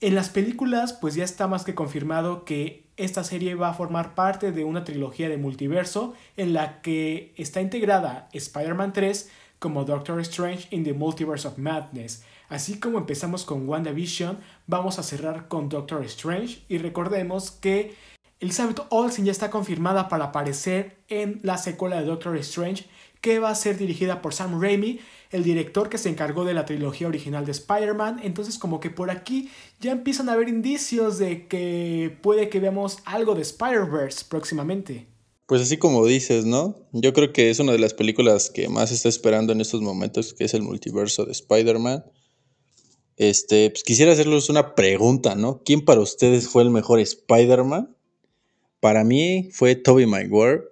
En 0.00 0.14
las 0.14 0.30
películas 0.30 0.92
pues 0.92 1.14
ya 1.14 1.24
está 1.24 1.46
más 1.46 1.64
que 1.64 1.74
confirmado 1.74 2.44
que 2.44 2.82
esta 2.96 3.24
serie 3.24 3.54
va 3.54 3.70
a 3.70 3.74
formar 3.74 4.14
parte 4.14 4.52
de 4.52 4.64
una 4.64 4.84
trilogía 4.84 5.28
de 5.28 5.38
multiverso 5.38 6.14
en 6.36 6.52
la 6.52 6.82
que 6.82 7.32
está 7.36 7.60
integrada 7.60 8.28
Spider-Man 8.32 8.92
3 8.92 9.30
como 9.58 9.84
Doctor 9.84 10.20
Strange 10.20 10.66
in 10.70 10.82
the 10.82 10.92
Multiverse 10.92 11.46
of 11.46 11.56
Madness, 11.56 12.24
Así 12.52 12.78
como 12.78 12.98
empezamos 12.98 13.46
con 13.46 13.66
WandaVision, 13.66 14.38
vamos 14.66 14.98
a 14.98 15.02
cerrar 15.02 15.48
con 15.48 15.70
Doctor 15.70 16.04
Strange 16.04 16.58
y 16.68 16.76
recordemos 16.76 17.50
que 17.50 17.94
Elizabeth 18.40 18.80
Olsen 18.90 19.24
ya 19.24 19.32
está 19.32 19.48
confirmada 19.48 20.10
para 20.10 20.26
aparecer 20.26 20.98
en 21.08 21.40
la 21.42 21.56
secuela 21.56 21.98
de 21.98 22.04
Doctor 22.04 22.36
Strange 22.36 22.84
que 23.22 23.38
va 23.38 23.48
a 23.48 23.54
ser 23.54 23.78
dirigida 23.78 24.20
por 24.20 24.34
Sam 24.34 24.60
Raimi, 24.60 25.00
el 25.30 25.44
director 25.44 25.88
que 25.88 25.96
se 25.96 26.10
encargó 26.10 26.44
de 26.44 26.52
la 26.52 26.66
trilogía 26.66 27.08
original 27.08 27.46
de 27.46 27.52
Spider-Man. 27.52 28.20
Entonces 28.22 28.58
como 28.58 28.80
que 28.80 28.90
por 28.90 29.10
aquí 29.10 29.50
ya 29.80 29.92
empiezan 29.92 30.28
a 30.28 30.34
haber 30.34 30.50
indicios 30.50 31.16
de 31.16 31.48
que 31.48 32.18
puede 32.20 32.50
que 32.50 32.60
veamos 32.60 32.98
algo 33.06 33.34
de 33.34 33.40
Spider-Verse 33.40 34.26
próximamente. 34.28 35.06
Pues 35.46 35.62
así 35.62 35.78
como 35.78 36.04
dices, 36.04 36.44
¿no? 36.44 36.76
Yo 36.92 37.14
creo 37.14 37.32
que 37.32 37.48
es 37.48 37.60
una 37.60 37.72
de 37.72 37.78
las 37.78 37.94
películas 37.94 38.50
que 38.50 38.68
más 38.68 38.92
está 38.92 39.08
esperando 39.08 39.54
en 39.54 39.62
estos 39.62 39.80
momentos, 39.80 40.34
que 40.34 40.44
es 40.44 40.52
el 40.52 40.60
multiverso 40.60 41.24
de 41.24 41.32
Spider-Man. 41.32 42.04
Este, 43.22 43.70
pues 43.70 43.84
quisiera 43.84 44.10
hacerles 44.10 44.48
una 44.48 44.74
pregunta, 44.74 45.36
¿no? 45.36 45.62
¿Quién 45.64 45.84
para 45.84 46.00
ustedes 46.00 46.48
fue 46.48 46.64
el 46.64 46.70
mejor 46.70 46.98
Spider-Man? 46.98 47.96
Para 48.80 49.04
mí 49.04 49.48
fue 49.52 49.76
Tobey 49.76 50.06
Maguire. 50.06 50.62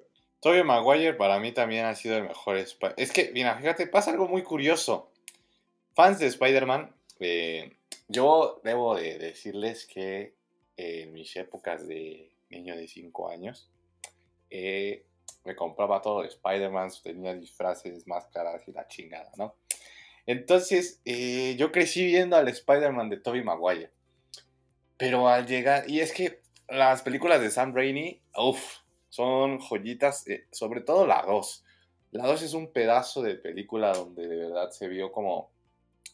Tobey 0.40 0.64
Maguire 0.64 1.14
para 1.14 1.38
mí 1.38 1.52
también 1.52 1.84
ha 1.84 1.94
sido 1.94 2.16
el 2.16 2.24
mejor 2.24 2.56
Spider-Man. 2.56 2.96
Es 2.96 3.12
que, 3.12 3.30
mira, 3.32 3.56
fíjate, 3.56 3.86
pasa 3.86 4.10
algo 4.10 4.26
muy 4.26 4.42
curioso. 4.42 5.12
Fans 5.94 6.18
de 6.18 6.26
Spider-Man, 6.26 6.92
eh, 7.20 7.76
yo 8.08 8.60
debo 8.64 8.96
de 8.96 9.16
decirles 9.18 9.86
que 9.86 10.34
en 10.76 11.12
mis 11.12 11.36
épocas 11.36 11.86
de 11.86 12.32
niño 12.48 12.74
de 12.74 12.88
5 12.88 13.28
años, 13.28 13.70
eh, 14.50 15.04
me 15.44 15.54
compraba 15.54 16.02
todo 16.02 16.22
de 16.22 16.28
Spider-Man, 16.28 16.90
tenía 17.04 17.32
disfraces, 17.32 18.08
máscaras 18.08 18.66
y 18.66 18.72
la 18.72 18.88
chingada, 18.88 19.30
¿no? 19.36 19.54
Entonces, 20.30 21.00
eh, 21.06 21.56
yo 21.58 21.72
crecí 21.72 22.06
viendo 22.06 22.36
al 22.36 22.46
Spider-Man 22.46 23.10
de 23.10 23.16
Tobey 23.16 23.42
Maguire. 23.42 23.90
Pero 24.96 25.28
al 25.28 25.44
llegar, 25.44 25.90
y 25.90 25.98
es 25.98 26.12
que 26.12 26.40
las 26.68 27.02
películas 27.02 27.40
de 27.40 27.50
Sam 27.50 27.74
Raimi, 27.74 28.22
uff, 28.36 28.76
son 29.08 29.58
joyitas, 29.58 30.28
eh, 30.28 30.46
sobre 30.52 30.82
todo 30.82 31.04
la 31.04 31.24
2. 31.26 31.64
La 32.12 32.28
2 32.28 32.42
es 32.42 32.54
un 32.54 32.72
pedazo 32.72 33.22
de 33.22 33.34
película 33.34 33.92
donde 33.92 34.28
de 34.28 34.36
verdad 34.36 34.70
se 34.70 34.86
vio 34.86 35.10
como 35.10 35.50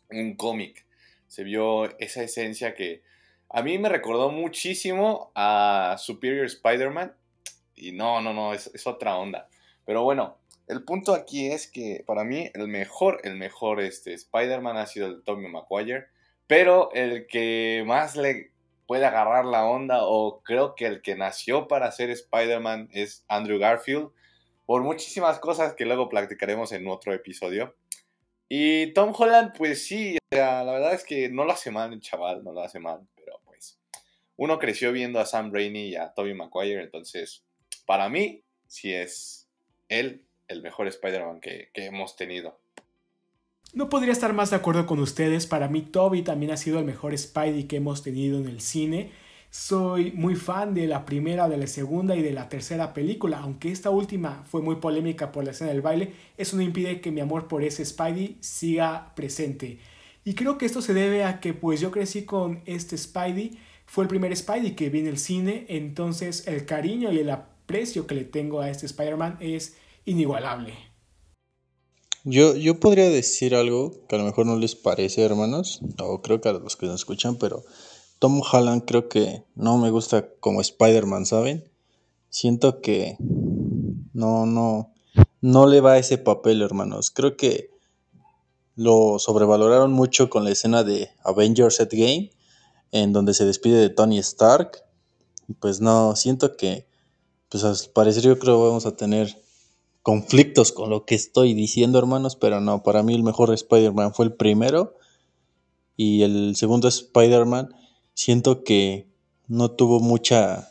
un 0.08 0.34
cómic. 0.34 0.86
Se 1.28 1.44
vio 1.44 1.84
esa 1.98 2.22
esencia 2.22 2.74
que 2.74 3.02
a 3.50 3.60
mí 3.60 3.76
me 3.76 3.90
recordó 3.90 4.30
muchísimo 4.30 5.30
a 5.34 5.96
Superior 5.98 6.46
Spider-Man. 6.46 7.14
Y 7.74 7.92
no, 7.92 8.22
no, 8.22 8.32
no, 8.32 8.54
es, 8.54 8.68
es 8.68 8.86
otra 8.86 9.18
onda. 9.18 9.50
Pero 9.84 10.04
bueno, 10.04 10.38
el 10.68 10.84
punto 10.84 11.14
aquí 11.14 11.46
es 11.46 11.70
que 11.70 12.02
para 12.06 12.24
mí 12.24 12.50
el 12.54 12.68
mejor, 12.68 13.20
el 13.24 13.36
mejor 13.36 13.80
este, 13.80 14.14
Spider-Man 14.14 14.76
ha 14.76 14.86
sido 14.86 15.06
el 15.06 15.22
Tommy 15.22 15.48
Maguire, 15.48 16.06
pero 16.46 16.90
el 16.92 17.26
que 17.26 17.84
más 17.86 18.16
le 18.16 18.52
puede 18.86 19.04
agarrar 19.04 19.44
la 19.44 19.64
onda 19.64 20.00
o 20.02 20.42
creo 20.42 20.74
que 20.74 20.86
el 20.86 21.02
que 21.02 21.16
nació 21.16 21.68
para 21.68 21.90
ser 21.92 22.10
Spider-Man 22.10 22.88
es 22.92 23.24
Andrew 23.28 23.58
Garfield, 23.58 24.10
por 24.64 24.82
muchísimas 24.82 25.38
cosas 25.38 25.74
que 25.74 25.86
luego 25.86 26.08
platicaremos 26.08 26.72
en 26.72 26.88
otro 26.88 27.12
episodio. 27.12 27.76
Y 28.48 28.92
Tom 28.92 29.12
Holland, 29.16 29.52
pues 29.56 29.86
sí, 29.86 30.18
la 30.30 30.64
verdad 30.64 30.94
es 30.94 31.04
que 31.04 31.28
no 31.28 31.44
lo 31.44 31.52
hace 31.52 31.70
mal 31.70 31.92
el 31.92 32.00
chaval, 32.00 32.44
no 32.44 32.52
lo 32.52 32.62
hace 32.62 32.78
mal, 32.78 33.06
pero 33.16 33.40
pues 33.44 33.80
uno 34.36 34.58
creció 34.58 34.92
viendo 34.92 35.20
a 35.20 35.26
Sam 35.26 35.52
Raimi 35.52 35.88
y 35.88 35.96
a 35.96 36.12
Tobey 36.12 36.34
Maguire, 36.34 36.82
entonces 36.82 37.44
para 37.86 38.08
mí 38.08 38.42
sí 38.66 38.92
es 38.92 39.48
él 39.88 40.25
el 40.48 40.62
mejor 40.62 40.86
Spider-Man 40.86 41.40
que, 41.40 41.70
hemos 41.74 42.16
tenido. 42.16 42.58
No 43.72 43.88
podría 43.88 44.12
estar 44.12 44.32
más 44.32 44.50
de 44.50 44.56
acuerdo 44.56 44.86
con 44.86 45.00
ustedes. 45.00 45.46
Para 45.46 45.68
mí, 45.68 45.82
Toby 45.82 46.22
también 46.22 46.52
ha 46.52 46.56
sido 46.56 46.78
el 46.78 46.84
mejor 46.84 47.16
Spidey 47.16 47.64
que 47.64 47.76
hemos 47.76 48.02
tenido 48.02 48.38
en 48.38 48.46
el 48.46 48.60
cine. 48.60 49.10
Soy 49.50 50.12
muy 50.12 50.34
fan 50.34 50.74
de 50.74 50.86
la 50.86 51.04
primera, 51.04 51.48
de 51.48 51.56
la 51.56 51.66
segunda 51.66 52.16
y 52.16 52.22
de 52.22 52.32
la 52.32 52.48
tercera 52.48 52.92
película, 52.92 53.38
aunque 53.38 53.70
esta 53.70 53.90
última 53.90 54.44
fue 54.44 54.60
muy 54.60 54.76
polémica 54.76 55.32
por 55.32 55.44
la 55.44 55.52
escena 55.52 55.70
del 55.70 55.82
baile, 55.82 56.12
eso 56.36 56.56
no 56.56 56.62
impide 56.62 57.00
que 57.00 57.10
mi 57.10 57.20
amor 57.20 57.48
por 57.48 57.62
ese 57.62 57.84
Spidey 57.84 58.36
siga 58.40 59.14
presente. 59.14 59.78
Y 60.24 60.34
creo 60.34 60.58
que 60.58 60.66
esto 60.66 60.82
se 60.82 60.92
debe 60.92 61.24
a 61.24 61.40
que 61.40 61.54
pues 61.54 61.80
yo 61.80 61.90
crecí 61.90 62.24
con 62.24 62.60
este 62.66 62.98
Spidey, 62.98 63.58
fue 63.86 64.04
el 64.04 64.08
primer 64.08 64.36
Spidey 64.36 64.74
que 64.74 64.90
vi 64.90 64.98
en 64.98 65.06
el 65.06 65.18
cine, 65.18 65.64
entonces 65.68 66.46
el 66.48 66.66
cariño 66.66 67.12
y 67.12 67.20
el 67.20 67.30
aprecio 67.30 68.06
que 68.06 68.16
le 68.16 68.24
tengo 68.24 68.60
a 68.60 68.68
este 68.68 68.86
Spider-Man 68.86 69.38
es 69.40 69.76
inigualable. 70.06 70.74
Yo, 72.24 72.56
yo 72.56 72.80
podría 72.80 73.08
decir 73.08 73.54
algo 73.54 74.06
que 74.08 74.16
a 74.16 74.18
lo 74.18 74.24
mejor 74.24 74.46
no 74.46 74.56
les 74.56 74.74
parece, 74.74 75.22
hermanos, 75.22 75.80
o 76.02 76.22
creo 76.22 76.40
que 76.40 76.48
a 76.48 76.52
los 76.54 76.76
que 76.76 76.86
nos 76.86 76.96
escuchan, 76.96 77.36
pero 77.36 77.62
Tom 78.18 78.40
Holland 78.40 78.84
creo 78.84 79.08
que 79.08 79.44
no 79.54 79.78
me 79.78 79.90
gusta 79.90 80.28
como 80.40 80.60
Spider-Man, 80.60 81.26
¿saben? 81.26 81.70
Siento 82.28 82.80
que 82.80 83.16
no, 83.20 84.46
no, 84.46 84.92
no 85.40 85.66
le 85.66 85.80
va 85.80 85.98
ese 85.98 86.18
papel, 86.18 86.62
hermanos. 86.62 87.10
Creo 87.10 87.36
que 87.36 87.70
lo 88.74 89.18
sobrevaloraron 89.18 89.92
mucho 89.92 90.28
con 90.28 90.44
la 90.44 90.50
escena 90.50 90.82
de 90.82 91.10
Avengers 91.22 91.78
Game, 91.90 92.30
en 92.90 93.12
donde 93.12 93.34
se 93.34 93.44
despide 93.44 93.78
de 93.78 93.90
Tony 93.90 94.18
Stark. 94.18 94.82
Pues 95.60 95.80
no, 95.80 96.16
siento 96.16 96.56
que, 96.56 96.88
pues 97.48 97.62
al 97.62 97.76
parecer 97.94 98.24
yo 98.24 98.38
creo 98.38 98.56
que 98.56 98.66
vamos 98.68 98.86
a 98.86 98.96
tener 98.96 99.45
conflictos 100.06 100.70
con 100.70 100.88
lo 100.88 101.04
que 101.04 101.16
estoy 101.16 101.52
diciendo, 101.52 101.98
hermanos, 101.98 102.36
pero 102.36 102.60
no, 102.60 102.84
para 102.84 103.02
mí 103.02 103.12
el 103.12 103.24
mejor 103.24 103.52
Spider-Man 103.52 104.14
fue 104.14 104.26
el 104.26 104.34
primero 104.34 104.94
y 105.96 106.22
el 106.22 106.54
segundo 106.54 106.86
Spider-Man 106.86 107.74
siento 108.14 108.62
que 108.62 109.08
no 109.48 109.72
tuvo 109.72 109.98
mucha, 109.98 110.68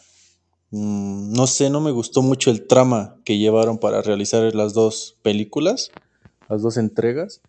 mm, 0.72 1.34
no 1.34 1.48
sé, 1.48 1.70
no 1.70 1.82
me 1.82 1.92
gustó 1.92 2.22
mucho 2.22 2.50
el 2.50 2.66
trama 2.66 3.18
que 3.26 3.38
llevaron 3.38 3.78
para 3.78 4.02
realizar 4.02 4.56
las 4.56 4.74
dos 4.74 5.18
películas, 5.22 5.92
las 6.48 6.62
dos 6.62 6.78
entregas. 6.78 7.42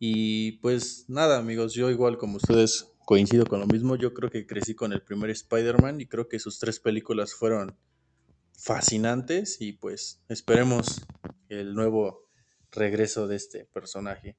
Y 0.00 0.58
pues 0.62 1.04
nada, 1.06 1.38
amigos, 1.38 1.74
yo 1.74 1.90
igual 1.90 2.18
como 2.18 2.38
ustedes 2.38 2.88
coincido 3.04 3.46
con 3.46 3.60
lo 3.60 3.68
mismo, 3.68 3.94
yo 3.94 4.14
creo 4.14 4.30
que 4.30 4.48
crecí 4.48 4.74
con 4.74 4.92
el 4.92 5.00
primer 5.00 5.30
Spider-Man 5.30 6.00
y 6.00 6.06
creo 6.06 6.26
que 6.26 6.40
sus 6.40 6.58
tres 6.58 6.80
películas 6.80 7.34
fueron 7.34 7.76
fascinantes 8.56 9.60
y 9.60 9.72
pues 9.72 10.22
esperemos 10.28 11.06
el 11.48 11.74
nuevo 11.74 12.28
regreso 12.72 13.26
de 13.26 13.36
este 13.36 13.64
personaje. 13.66 14.36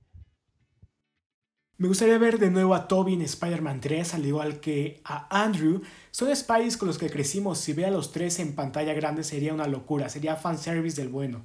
Me 1.78 1.90
gustaría 1.90 2.18
ver 2.18 2.40
de 2.40 2.52
nuevo 2.52 2.74
a 2.74 2.88
Toby 2.88 3.16
en 3.16 3.22
Spider-Man 3.22 3.82
3, 3.82 4.14
al 4.14 4.26
igual 4.26 4.62
que 4.62 5.02
a 5.04 5.44
Andrew. 5.44 5.82
Son 6.10 6.34
Spideys 6.34 6.78
con 6.78 6.88
los 6.88 6.98
que 6.98 7.10
crecimos. 7.10 7.60
Si 7.60 7.74
ve 7.74 7.86
a 7.86 7.92
los 7.92 8.14
tres 8.14 8.40
en 8.40 8.56
pantalla 8.56 8.94
grande 8.94 9.26
sería 9.26 9.54
una 9.54 9.68
locura, 9.68 10.08
sería 10.08 10.38
fanservice 10.38 11.02
del 11.02 11.10
bueno. 11.10 11.44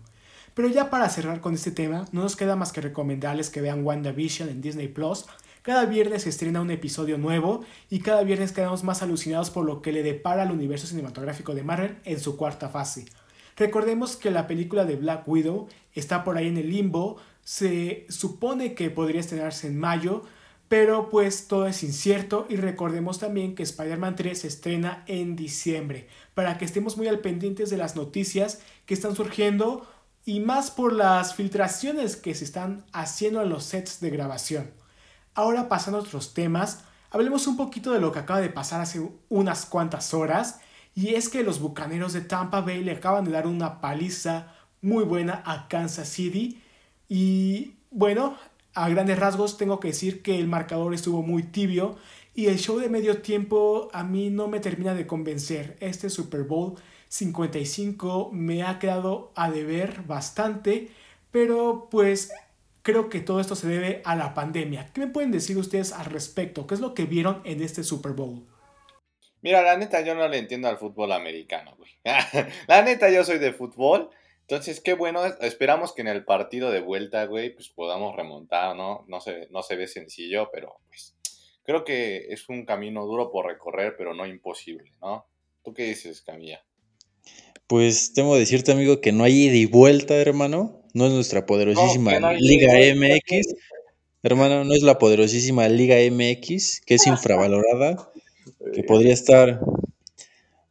Pero 0.55 0.69
ya 0.69 0.89
para 0.89 1.09
cerrar 1.09 1.41
con 1.41 1.55
este 1.55 1.73
tema, 1.73 2.07
no 2.13 2.23
nos 2.23 2.37
queda 2.37 2.55
más 2.55 2.71
que 2.71 2.81
recomendarles 2.81 3.51
que 3.51 3.61
vean 3.61 3.85
WandaVision 3.85 4.49
en 4.49 4.61
Disney 4.61 4.87
Plus 4.87 5.27
cada 5.63 5.85
viernes 5.85 6.23
se 6.23 6.31
estrena 6.31 6.61
un 6.61 6.71
episodio 6.71 7.19
nuevo 7.19 7.65
y 7.91 8.01
cada 8.01 8.23
viernes 8.23 8.53
quedamos 8.53 8.85
más 8.85 9.03
alucinados 9.03 9.51
por 9.51 9.67
lo 9.67 9.83
que 9.83 9.93
le 9.93 10.03
depara 10.03 10.43
al 10.43 10.53
universo 10.53 10.87
cinematográfico 10.87 11.55
de 11.55 11.63
Marvel 11.63 11.99
en 12.05 12.19
su 12.19 12.37
cuarta 12.37 12.69
fase. 12.69 13.05
Recordemos 13.57 14.17
que 14.17 14.31
la 14.31 14.47
película 14.47 14.87
de 14.87 14.97
Black 14.97 15.29
Widow 15.29 15.69
está 15.93 16.25
por 16.25 16.39
ahí 16.39 16.49
en 16.49 16.57
el 16.57 16.71
limbo, 16.71 17.17
se 17.43 18.07
supone 18.09 18.75
que 18.75 18.89
podría 18.89 19.21
estrenarse 19.21 19.67
en 19.67 19.79
mayo, 19.79 20.23
pero 20.69 21.11
pues 21.11 21.47
todo 21.47 21.67
es 21.67 21.83
incierto 21.83 22.47
y 22.49 22.57
recordemos 22.57 23.19
también 23.19 23.55
que 23.55 23.65
Spider-Man 23.65 24.17
3 24.17 24.39
se 24.39 24.47
estrena 24.47 25.05
en 25.09 25.37
diciembre, 25.37 26.09
para 26.33 26.57
que 26.57 26.65
estemos 26.65 26.97
muy 26.97 27.09
al 27.09 27.19
pendientes 27.19 27.69
de 27.69 27.77
las 27.77 27.97
noticias 27.97 28.61
que 28.87 28.95
están 28.95 29.15
surgiendo 29.15 29.87
y 30.25 30.41
más 30.41 30.71
por 30.71 30.93
las 30.93 31.35
filtraciones 31.35 32.17
que 32.17 32.35
se 32.35 32.45
están 32.45 32.87
haciendo 32.93 33.43
en 33.43 33.51
los 33.51 33.65
sets 33.65 34.01
de 34.01 34.11
grabación. 34.11 34.80
Ahora 35.41 35.71
pasando 35.71 35.97
a 35.97 36.03
otros 36.03 36.35
temas, 36.35 36.85
hablemos 37.11 37.47
un 37.47 37.57
poquito 37.57 37.93
de 37.93 37.99
lo 37.99 38.13
que 38.13 38.19
acaba 38.19 38.43
de 38.43 38.51
pasar 38.51 38.83
hace 38.83 39.01
unas 39.31 39.65
cuantas 39.65 40.13
horas, 40.13 40.61
y 40.95 41.15
es 41.15 41.31
que 41.31 41.43
los 41.43 41.61
Bucaneros 41.61 42.13
de 42.13 42.21
Tampa 42.21 42.61
Bay 42.61 42.85
le 42.85 42.93
acaban 42.93 43.25
de 43.25 43.31
dar 43.31 43.47
una 43.47 43.81
paliza 43.81 44.53
muy 44.83 45.03
buena 45.03 45.43
a 45.47 45.67
Kansas 45.67 46.11
City, 46.11 46.61
y 47.09 47.77
bueno, 47.91 48.37
a 48.75 48.91
grandes 48.91 49.19
rasgos 49.19 49.57
tengo 49.57 49.81
que 49.81 49.89
decir 49.89 50.21
que 50.21 50.39
el 50.39 50.47
marcador 50.47 50.93
estuvo 50.93 51.23
muy 51.23 51.45
tibio, 51.45 51.97
y 52.35 52.49
el 52.49 52.59
show 52.59 52.79
de 52.79 52.91
medio 52.91 53.23
tiempo 53.23 53.89
a 53.95 54.05
mí 54.05 54.29
no 54.29 54.47
me 54.47 54.61
termina 54.61 54.93
de 54.93 55.07
convencer. 55.07 55.79
Este 55.81 56.11
Super 56.11 56.43
Bowl 56.43 56.75
55 57.09 58.29
me 58.31 58.63
ha 58.63 58.79
quedado 58.79 59.33
a 59.35 59.51
deber 59.51 60.03
bastante, 60.07 60.91
pero 61.31 61.89
pues 61.91 62.31
Creo 62.91 63.09
que 63.09 63.21
todo 63.21 63.39
esto 63.39 63.55
se 63.55 63.69
debe 63.69 64.03
a 64.05 64.17
la 64.17 64.35
pandemia. 64.35 64.91
¿Qué 64.93 65.01
me 65.01 65.07
pueden 65.07 65.31
decir 65.31 65.57
ustedes 65.57 65.93
al 65.93 66.07
respecto? 66.07 66.67
¿Qué 66.67 66.75
es 66.75 66.81
lo 66.81 66.93
que 66.93 67.05
vieron 67.05 67.41
en 67.45 67.63
este 67.63 67.85
Super 67.85 68.15
Bowl? 68.15 68.49
Mira, 69.43 69.63
la 69.63 69.77
neta, 69.77 70.01
yo 70.01 70.17
no 70.17 70.27
le 70.27 70.39
entiendo 70.39 70.67
al 70.67 70.77
fútbol 70.77 71.13
americano, 71.13 71.77
güey. 71.79 71.93
la 72.67 72.83
neta, 72.83 73.09
yo 73.09 73.23
soy 73.23 73.39
de 73.39 73.53
fútbol. 73.53 74.11
Entonces, 74.41 74.81
qué 74.81 74.95
bueno. 74.95 75.25
Esperamos 75.41 75.93
que 75.93 76.01
en 76.01 76.09
el 76.09 76.25
partido 76.25 76.73
de 76.73 76.81
vuelta, 76.81 77.25
güey, 77.27 77.55
pues 77.55 77.69
podamos 77.69 78.17
remontar, 78.17 78.75
¿no? 78.75 79.05
No 79.07 79.21
se, 79.21 79.47
no 79.51 79.63
se 79.63 79.77
ve 79.77 79.87
sencillo, 79.87 80.51
pero 80.53 80.81
pues 80.89 81.15
creo 81.63 81.85
que 81.85 82.27
es 82.31 82.49
un 82.49 82.67
camino 82.67 83.07
duro 83.07 83.31
por 83.31 83.47
recorrer, 83.47 83.95
pero 83.97 84.15
no 84.15 84.27
imposible, 84.27 84.95
¿no? 85.01 85.29
¿Tú 85.63 85.73
qué 85.75 85.85
dices, 85.85 86.23
Camilla? 86.23 86.65
Pues 87.69 88.15
tengo 88.15 88.33
que 88.33 88.41
decirte, 88.41 88.73
amigo, 88.73 89.01
que 89.01 89.13
no 89.13 89.23
hay 89.23 89.45
ida 89.45 89.55
y 89.55 89.67
vuelta, 89.67 90.17
hermano 90.17 90.80
no 90.95 91.07
es 91.07 91.13
nuestra 91.13 91.47
poderosísima 91.47 92.33
Liga 92.39 92.73
MX. 92.95 93.55
Hermano, 94.23 94.65
no 94.65 94.75
es 94.75 94.83
la 94.83 94.99
poderosísima 94.99 95.69
Liga 95.69 95.97
MX, 96.11 96.83
que 96.85 96.97
es 96.97 97.07
infravalorada, 97.07 98.11
que 98.75 98.83
podría 98.83 99.15
estar 99.15 99.61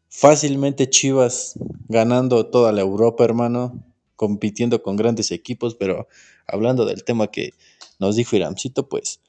fácilmente 0.09 0.89
Chivas 0.89 1.53
ganando 1.87 2.45
toda 2.47 2.71
la 2.71 2.81
Europa, 2.81 3.23
hermano, 3.23 3.83
compitiendo 4.15 4.83
con 4.83 4.95
grandes 4.95 5.31
equipos, 5.31 5.75
pero 5.75 6.07
hablando 6.45 6.85
del 6.85 7.03
tema 7.03 7.31
que 7.31 7.53
nos 7.99 8.15
dijo 8.15 8.35
Iramcito, 8.35 8.87
pues 8.87 9.21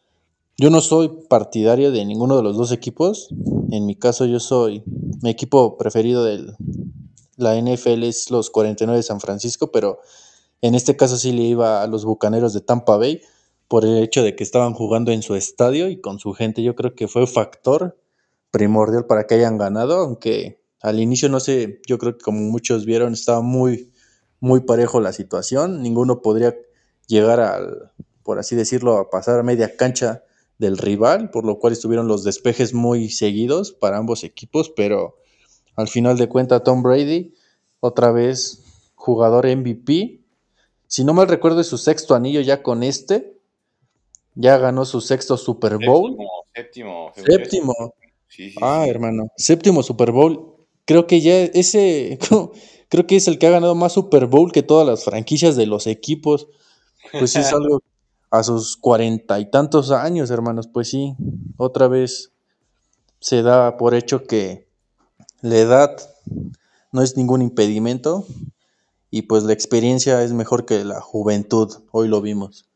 yo 0.61 0.69
no 0.69 0.83
soy 0.83 1.09
partidario 1.31 1.91
de 1.91 2.05
ninguno 2.05 2.37
de 2.37 2.43
los 2.43 2.57
dos 2.57 2.71
equipos. 2.71 3.29
En 3.71 3.87
mi 3.87 3.97
caso, 3.97 4.27
yo 4.27 4.41
soy. 4.41 4.83
Mi 5.23 5.31
equipo 5.31 5.79
preferido 5.79 6.23
de 6.23 6.53
la 7.37 7.59
NFL 7.59 8.03
es 8.03 8.31
los 8.31 8.51
49 8.51 8.99
de 8.99 9.03
San 9.03 9.21
Francisco, 9.21 9.73
pero 9.73 10.01
en 10.63 10.75
este 10.75 10.97
caso 10.97 11.17
sí 11.17 11.33
le 11.33 11.43
iba 11.43 11.83
a 11.83 11.87
los 11.87 12.05
bucaneros 12.05 12.53
de 12.53 12.61
Tampa 12.61 12.97
Bay 12.97 13.23
por 13.69 13.85
el 13.85 13.99
hecho 13.99 14.23
de 14.23 14.35
que 14.35 14.45
estaban 14.45 14.75
jugando 14.75 15.13
en 15.13 15.23
su 15.23 15.35
estadio 15.35 15.89
y 15.89 16.01
con 16.01 16.19
su 16.19 16.33
gente. 16.33 16.63
Yo 16.63 16.75
creo 16.75 16.95
que 16.95 17.09
fue 17.09 17.27
factor 17.27 17.99
primordial 18.51 19.07
para 19.07 19.27
que 19.27 19.35
hayan 19.37 19.59
ganado, 19.59 19.97
aunque 19.99 20.61
al 20.83 20.99
inicio 20.99 21.29
no 21.29 21.41
sé, 21.41 21.81
yo 21.87 21.99
creo 21.99 22.17
que 22.17 22.25
como 22.25 22.41
muchos 22.41 22.85
vieron, 22.85 23.13
estaba 23.13 23.43
muy, 23.43 23.93
muy 24.41 24.61
parejo 24.61 25.01
la 25.01 25.13
situación. 25.13 25.83
Ninguno 25.83 26.21
podría 26.21 26.57
llegar 27.07 27.41
al, 27.41 27.93
por 28.23 28.39
así 28.39 28.57
decirlo, 28.57 28.97
a 28.99 29.11
pasar 29.11 29.39
a 29.39 29.43
media 29.43 29.77
cancha 29.77 30.25
del 30.59 30.77
rival, 30.77 31.31
por 31.31 31.47
lo 31.47 31.59
cual 31.59 31.73
estuvieron 31.73 32.07
los 32.07 32.23
despejes 32.23 32.75
muy 32.75 33.09
seguidos 33.09 33.73
para 33.73 33.97
ambos 33.97 34.25
equipos, 34.25 34.71
pero 34.71 35.17
al 35.75 35.89
final 35.89 36.19
de 36.19 36.29
cuentas 36.29 36.63
Tom 36.65 36.83
Brady, 36.83 37.35
otra 37.81 38.13
vez 38.13 38.63
jugador 38.95 39.47
MVP, 39.47 40.20
si 40.91 41.05
no 41.05 41.15
mal 41.15 41.29
recuerdo 41.29 41.61
es 41.61 41.69
su 41.69 41.79
sexto 41.79 42.17
anillo 42.17 42.41
ya 42.41 42.65
con 42.65 42.83
este, 42.83 43.39
ya 44.35 44.59
ganó 44.59 44.85
su 44.85 45.01
sexto 45.01 45.37
Super 45.37 45.79
Bowl. 45.79 46.17
Séptimo, 46.53 47.13
séptimo. 47.15 47.75
séptimo. 48.27 48.61
ah, 48.61 48.85
hermano, 48.89 49.29
séptimo 49.37 49.85
Super 49.85 50.11
Bowl. 50.11 50.57
Creo 50.87 51.07
que 51.07 51.21
ya 51.21 51.45
ese, 51.45 52.19
creo 52.89 53.07
que 53.07 53.15
es 53.15 53.29
el 53.29 53.39
que 53.39 53.47
ha 53.47 53.51
ganado 53.51 53.77
más 53.77 53.93
Super 53.93 54.27
Bowl 54.27 54.51
que 54.51 54.65
todas 54.65 54.85
las 54.85 55.05
franquicias 55.05 55.55
de 55.55 55.67
los 55.67 55.87
equipos. 55.87 56.49
Pues 57.13 57.37
es 57.37 57.53
algo 57.53 57.83
a 58.33 58.43
sus 58.43 58.77
cuarenta 58.77 59.39
y 59.39 59.49
tantos 59.49 59.93
años, 59.93 60.33
hermanos, 60.33 60.67
pues 60.67 60.89
sí, 60.89 61.15
otra 61.57 61.87
vez 61.87 62.33
se 63.21 63.43
da 63.43 63.77
por 63.77 63.95
hecho 63.95 64.25
que 64.25 64.67
la 65.41 65.57
edad 65.57 65.97
no 66.91 67.03
es 67.03 67.17
ningún 67.17 67.43
impedimento 67.43 68.27
y 69.11 69.23
pues 69.23 69.45
la 69.45 69.53
experiencia 69.53 70.23
es 70.23 70.33
mejor 70.33 70.67
que 70.67 70.85
la 70.85 71.01
juventud, 71.01 71.69
hoy 71.91 72.09
lo 72.09 72.21
vimos. 72.21 72.67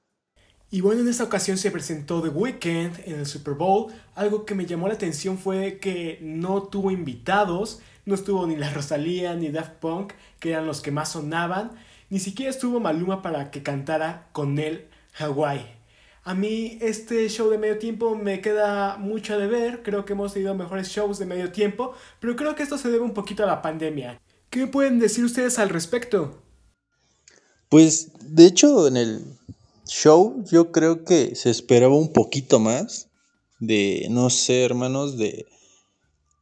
Y 0.70 0.80
bueno, 0.80 1.02
en 1.02 1.08
esta 1.08 1.22
ocasión 1.22 1.56
se 1.56 1.70
presentó 1.70 2.20
The 2.20 2.30
Weeknd 2.30 3.00
en 3.04 3.20
el 3.20 3.26
Super 3.26 3.54
Bowl. 3.54 3.92
Algo 4.16 4.44
que 4.44 4.56
me 4.56 4.66
llamó 4.66 4.88
la 4.88 4.94
atención 4.94 5.38
fue 5.38 5.78
que 5.78 6.18
no 6.20 6.64
tuvo 6.64 6.90
invitados, 6.90 7.80
no 8.06 8.16
estuvo 8.16 8.44
ni 8.46 8.56
la 8.56 8.70
Rosalía 8.70 9.34
ni 9.34 9.50
Daft 9.50 9.74
Punk, 9.74 10.14
que 10.40 10.50
eran 10.50 10.66
los 10.66 10.80
que 10.80 10.90
más 10.90 11.12
sonaban, 11.12 11.70
ni 12.10 12.18
siquiera 12.18 12.50
estuvo 12.50 12.80
Maluma 12.80 13.22
para 13.22 13.52
que 13.52 13.62
cantara 13.62 14.28
con 14.32 14.58
él 14.58 14.88
Hawái. 15.12 15.64
A 16.24 16.34
mí 16.34 16.78
este 16.80 17.28
show 17.28 17.50
de 17.50 17.58
medio 17.58 17.78
tiempo 17.78 18.16
me 18.16 18.40
queda 18.40 18.96
mucho 18.96 19.38
de 19.38 19.46
ver, 19.46 19.82
creo 19.82 20.04
que 20.04 20.14
hemos 20.14 20.32
tenido 20.32 20.54
mejores 20.54 20.88
shows 20.88 21.18
de 21.18 21.26
medio 21.26 21.52
tiempo, 21.52 21.94
pero 22.18 22.34
creo 22.34 22.54
que 22.56 22.62
esto 22.62 22.78
se 22.78 22.90
debe 22.90 23.04
un 23.04 23.14
poquito 23.14 23.44
a 23.44 23.46
la 23.46 23.62
pandemia. 23.62 24.20
¿Qué 24.54 24.68
pueden 24.68 25.00
decir 25.00 25.24
ustedes 25.24 25.58
al 25.58 25.68
respecto? 25.68 26.40
Pues 27.68 28.12
de 28.20 28.46
hecho 28.46 28.86
en 28.86 28.96
el 28.96 29.24
show 29.84 30.44
yo 30.48 30.70
creo 30.70 31.04
que 31.04 31.34
se 31.34 31.50
esperaba 31.50 31.96
un 31.96 32.12
poquito 32.12 32.60
más 32.60 33.08
de, 33.58 34.06
no 34.10 34.30
sé 34.30 34.62
hermanos, 34.62 35.18
de... 35.18 35.46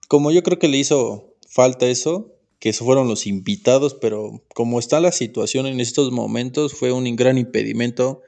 Como 0.08 0.30
yo 0.30 0.42
creo 0.42 0.58
que 0.58 0.68
le 0.68 0.76
hizo 0.76 1.32
falta 1.48 1.86
eso, 1.86 2.36
que 2.58 2.74
fueron 2.74 3.08
los 3.08 3.26
invitados, 3.26 3.94
pero 3.94 4.42
como 4.54 4.78
está 4.78 5.00
la 5.00 5.10
situación 5.10 5.64
en 5.64 5.80
estos 5.80 6.12
momentos 6.12 6.74
fue 6.74 6.92
un 6.92 7.16
gran 7.16 7.38
impedimento 7.38 8.20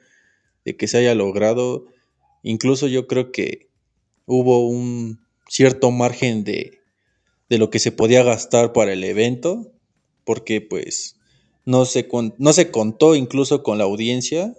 de 0.63 0.75
que 0.75 0.87
se 0.87 0.97
haya 0.97 1.13
logrado. 1.13 1.85
Incluso 2.41 2.87
yo 2.87 3.05
creo 3.05 3.31
que 3.31 3.69
hubo 4.25 4.67
un 4.67 5.19
cierto 5.47 5.91
margen 5.91 6.43
de, 6.43 6.79
de 7.49 7.59
lo 7.59 7.69
que 7.69 7.77
se 7.77 7.91
podía 7.91 8.23
gastar 8.23 8.73
para 8.73 8.91
el 8.91 9.03
evento, 9.03 9.73
porque 10.25 10.61
pues 10.61 11.17
no 11.63 11.85
se, 11.85 12.07
no 12.37 12.53
se 12.53 12.71
contó 12.71 13.15
incluso 13.15 13.63
con 13.63 13.77
la 13.77 13.85
audiencia, 13.85 14.53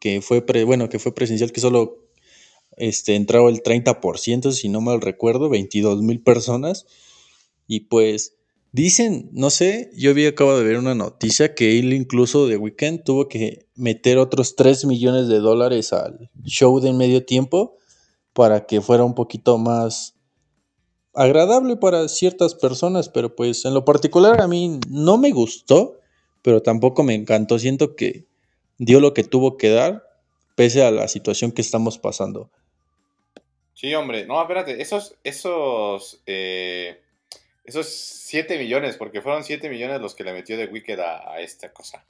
que 0.00 0.20
fue, 0.20 0.40
bueno, 0.64 0.88
que 0.88 0.98
fue 0.98 1.14
presencial, 1.14 1.52
que 1.52 1.60
solo 1.60 2.08
este, 2.76 3.14
entraba 3.14 3.48
el 3.48 3.62
30%, 3.62 4.50
si 4.52 4.68
no 4.68 4.80
mal 4.80 5.00
recuerdo, 5.00 5.48
22 5.48 6.02
mil 6.02 6.20
personas, 6.20 6.86
y 7.66 7.80
pues 7.80 8.34
Dicen, 8.72 9.30
no 9.32 9.50
sé, 9.50 9.90
yo 9.96 10.12
había 10.12 10.28
acabo 10.28 10.56
de 10.56 10.62
ver 10.62 10.78
una 10.78 10.94
noticia 10.94 11.56
que 11.56 11.80
él 11.80 11.92
incluso 11.92 12.46
de 12.46 12.56
Weekend 12.56 13.02
tuvo 13.02 13.26
que 13.26 13.66
meter 13.74 14.18
otros 14.18 14.54
3 14.54 14.84
millones 14.84 15.26
de 15.26 15.40
dólares 15.40 15.92
al 15.92 16.30
show 16.44 16.78
de 16.78 16.92
medio 16.92 17.24
tiempo 17.24 17.76
para 18.32 18.66
que 18.66 18.80
fuera 18.80 19.02
un 19.02 19.16
poquito 19.16 19.58
más 19.58 20.14
agradable 21.14 21.76
para 21.76 22.08
ciertas 22.08 22.54
personas, 22.54 23.08
pero 23.08 23.34
pues 23.34 23.64
en 23.64 23.74
lo 23.74 23.84
particular 23.84 24.40
a 24.40 24.48
mí 24.48 24.78
no 24.88 25.18
me 25.18 25.30
gustó, 25.30 25.98
pero 26.42 26.62
tampoco 26.62 27.02
me 27.02 27.14
encantó. 27.14 27.58
Siento 27.58 27.96
que 27.96 28.26
dio 28.78 29.00
lo 29.00 29.14
que 29.14 29.24
tuvo 29.24 29.56
que 29.56 29.70
dar 29.70 30.04
pese 30.54 30.82
a 30.82 30.90
la 30.90 31.08
situación 31.08 31.52
que 31.52 31.62
estamos 31.62 31.98
pasando. 31.98 32.50
Sí, 33.80 33.94
hombre, 33.94 34.26
no, 34.26 34.40
espérate, 34.42 34.82
esos, 34.82 35.16
esos, 35.24 36.20
eh, 36.26 37.00
esos 37.64 37.86
7 37.86 38.58
millones, 38.58 38.98
porque 38.98 39.22
fueron 39.22 39.42
7 39.42 39.70
millones 39.70 40.02
los 40.02 40.14
que 40.14 40.22
le 40.22 40.34
metió 40.34 40.58
de 40.58 40.66
Wicked 40.66 41.00
a, 41.00 41.40
esta 41.40 41.72
cosa. 41.72 42.04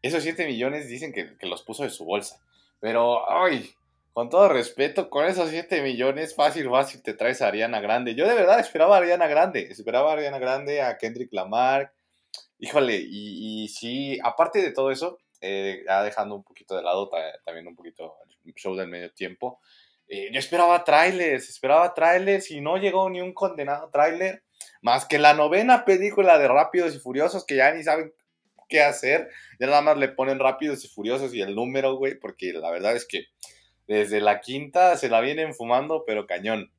Esos 0.00 0.22
7 0.22 0.46
millones 0.46 0.88
dicen 0.88 1.12
que, 1.12 1.36
los 1.46 1.62
puso 1.62 1.82
de 1.82 1.90
su 1.90 2.06
bolsa. 2.06 2.40
Pero, 2.80 3.30
ay, 3.30 3.74
con 4.16 4.30
todo 4.30 4.48
respeto, 4.48 5.10
con 5.10 5.26
esos 5.26 5.50
7 5.50 5.82
millones, 5.82 6.34
fácil, 6.34 6.70
fácil 6.70 7.02
te 7.02 7.12
traes 7.12 7.42
a 7.42 7.48
Ariana 7.48 7.80
Grande. 7.80 8.14
Yo 8.14 8.26
de 8.26 8.34
verdad 8.34 8.58
esperaba 8.58 8.96
a 8.96 9.00
Ariana 9.00 9.26
Grande. 9.26 9.68
Esperaba 9.70 10.10
a 10.10 10.14
Ariana 10.14 10.38
Grande, 10.38 10.80
a 10.80 10.96
Kendrick 10.96 11.30
Lamar. 11.34 11.92
Híjole, 12.58 12.96
y, 12.96 13.68
sí, 13.68 14.18
aparte 14.24 14.62
de 14.62 14.72
todo 14.72 14.90
eso, 14.90 15.18
eh, 15.42 15.82
ya 15.86 16.02
dejando 16.02 16.34
un 16.34 16.44
poquito 16.44 16.74
de 16.74 16.82
lado 16.82 17.10
también 17.44 17.66
un 17.66 17.76
poquito 17.76 18.14
el 18.46 18.54
show 18.54 18.74
del 18.74 18.88
medio 18.88 19.12
tiempo. 19.12 19.60
Eh, 20.08 20.30
yo 20.32 20.38
esperaba 20.38 20.82
trailers, 20.82 21.50
esperaba 21.50 21.92
trailers 21.92 22.50
y 22.50 22.62
no 22.62 22.78
llegó 22.78 23.10
ni 23.10 23.20
un 23.20 23.34
condenado 23.34 23.90
trailer. 23.90 24.44
Más 24.80 25.04
que 25.04 25.18
la 25.18 25.34
novena 25.34 25.84
película 25.84 26.38
de 26.38 26.48
Rápidos 26.48 26.94
y 26.94 27.00
Furiosos 27.00 27.44
que 27.44 27.56
ya 27.56 27.70
ni 27.74 27.82
saben 27.82 28.14
qué 28.70 28.80
hacer. 28.80 29.28
Ya 29.60 29.66
nada 29.66 29.82
más 29.82 29.98
le 29.98 30.08
ponen 30.08 30.38
Rápidos 30.38 30.82
y 30.86 30.88
Furiosos 30.88 31.34
y 31.34 31.42
el 31.42 31.54
número, 31.54 31.96
güey, 31.96 32.18
porque 32.18 32.54
la 32.54 32.70
verdad 32.70 32.96
es 32.96 33.06
que 33.06 33.26
desde 33.86 34.20
la 34.20 34.40
quinta 34.40 34.96
se 34.96 35.08
la 35.08 35.20
vienen 35.20 35.54
fumando, 35.54 36.04
pero 36.06 36.26
cañón. 36.26 36.70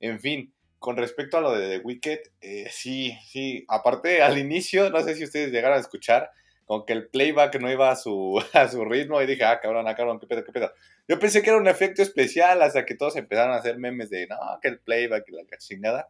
En 0.00 0.20
fin, 0.20 0.52
con 0.78 0.96
respecto 0.96 1.38
a 1.38 1.40
lo 1.40 1.52
de 1.52 1.78
The 1.78 1.84
Wicked, 1.84 2.18
eh, 2.40 2.68
sí, 2.70 3.16
sí. 3.26 3.64
Aparte, 3.68 4.22
al 4.22 4.38
inicio, 4.38 4.90
no 4.90 5.00
sé 5.02 5.14
si 5.14 5.24
ustedes 5.24 5.50
llegaron 5.50 5.78
a 5.78 5.80
escuchar, 5.80 6.30
con 6.66 6.84
que 6.86 6.94
el 6.94 7.08
playback 7.08 7.60
no 7.60 7.70
iba 7.70 7.90
a 7.90 7.96
su, 7.96 8.42
a 8.52 8.68
su 8.68 8.84
ritmo 8.84 9.20
y 9.20 9.26
dije, 9.26 9.44
ah, 9.44 9.60
cabrón, 9.60 9.88
ah, 9.88 9.94
cabrón, 9.94 10.18
qué 10.20 10.26
pedo, 10.26 10.44
qué 10.44 10.52
pedo. 10.52 10.72
Yo 11.08 11.18
pensé 11.18 11.42
que 11.42 11.50
era 11.50 11.58
un 11.58 11.68
efecto 11.68 12.02
especial 12.02 12.62
hasta 12.62 12.84
que 12.84 12.94
todos 12.94 13.16
empezaron 13.16 13.52
a 13.54 13.58
hacer 13.58 13.78
memes 13.78 14.10
de, 14.10 14.26
no, 14.26 14.36
que 14.60 14.68
el 14.68 14.80
playback 14.80 15.24
y 15.28 15.32
la 15.32 15.44
cachingada. 15.44 16.08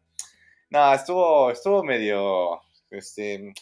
No, 0.70 0.92
estuvo, 0.92 1.50
estuvo 1.50 1.82
medio, 1.84 2.60
este, 2.90 3.52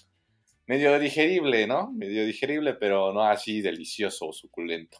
medio 0.67 0.99
digerible, 0.99 1.67
¿no? 1.67 1.91
Medio 1.93 2.25
digerible, 2.25 2.75
pero 2.75 3.13
no 3.13 3.23
así 3.25 3.61
delicioso 3.61 4.29
o 4.29 4.33
suculento. 4.33 4.99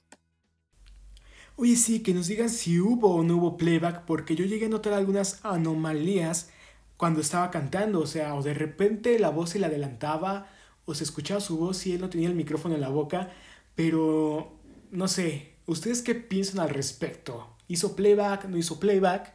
Oye, 1.57 1.77
sí, 1.77 2.03
que 2.03 2.15
nos 2.15 2.27
digan 2.29 2.49
si 2.49 2.81
hubo 2.81 3.15
o 3.15 3.23
no 3.23 3.37
hubo 3.37 3.57
playback, 3.57 4.05
porque 4.05 4.35
yo 4.35 4.45
llegué 4.45 4.67
a 4.67 4.69
notar 4.69 4.95
algunas 4.95 5.45
anomalías 5.45 6.51
cuando 6.97 7.21
estaba 7.21 7.51
cantando, 7.51 8.01
o 8.01 8.07
sea, 8.07 8.35
o 8.35 8.43
de 8.43 8.55
repente 8.55 9.19
la 9.19 9.29
voz 9.31 9.51
se 9.51 9.59
le 9.59 9.67
adelantaba, 9.67 10.49
o 10.85 10.95
se 10.95 11.05
escuchaba 11.05 11.41
su 11.41 11.59
voz 11.59 11.87
y 11.87 11.93
él 11.93 12.01
no 12.01 12.09
tenía 12.11 12.29
el 12.29 12.35
micrófono 12.35 12.75
en 12.75 12.81
la 12.81 12.89
boca, 12.89 13.31
pero 13.75 14.53
no 14.91 15.09
sé, 15.09 15.55
¿ustedes 15.67 16.03
qué 16.03 16.15
piensan 16.15 16.61
al 16.61 16.71
respecto? 16.71 17.49
¿Hizo 17.69 17.97
playback? 17.97 18.47
¿No 18.47 18.57
hizo 18.57 18.81
playback? 18.81 19.33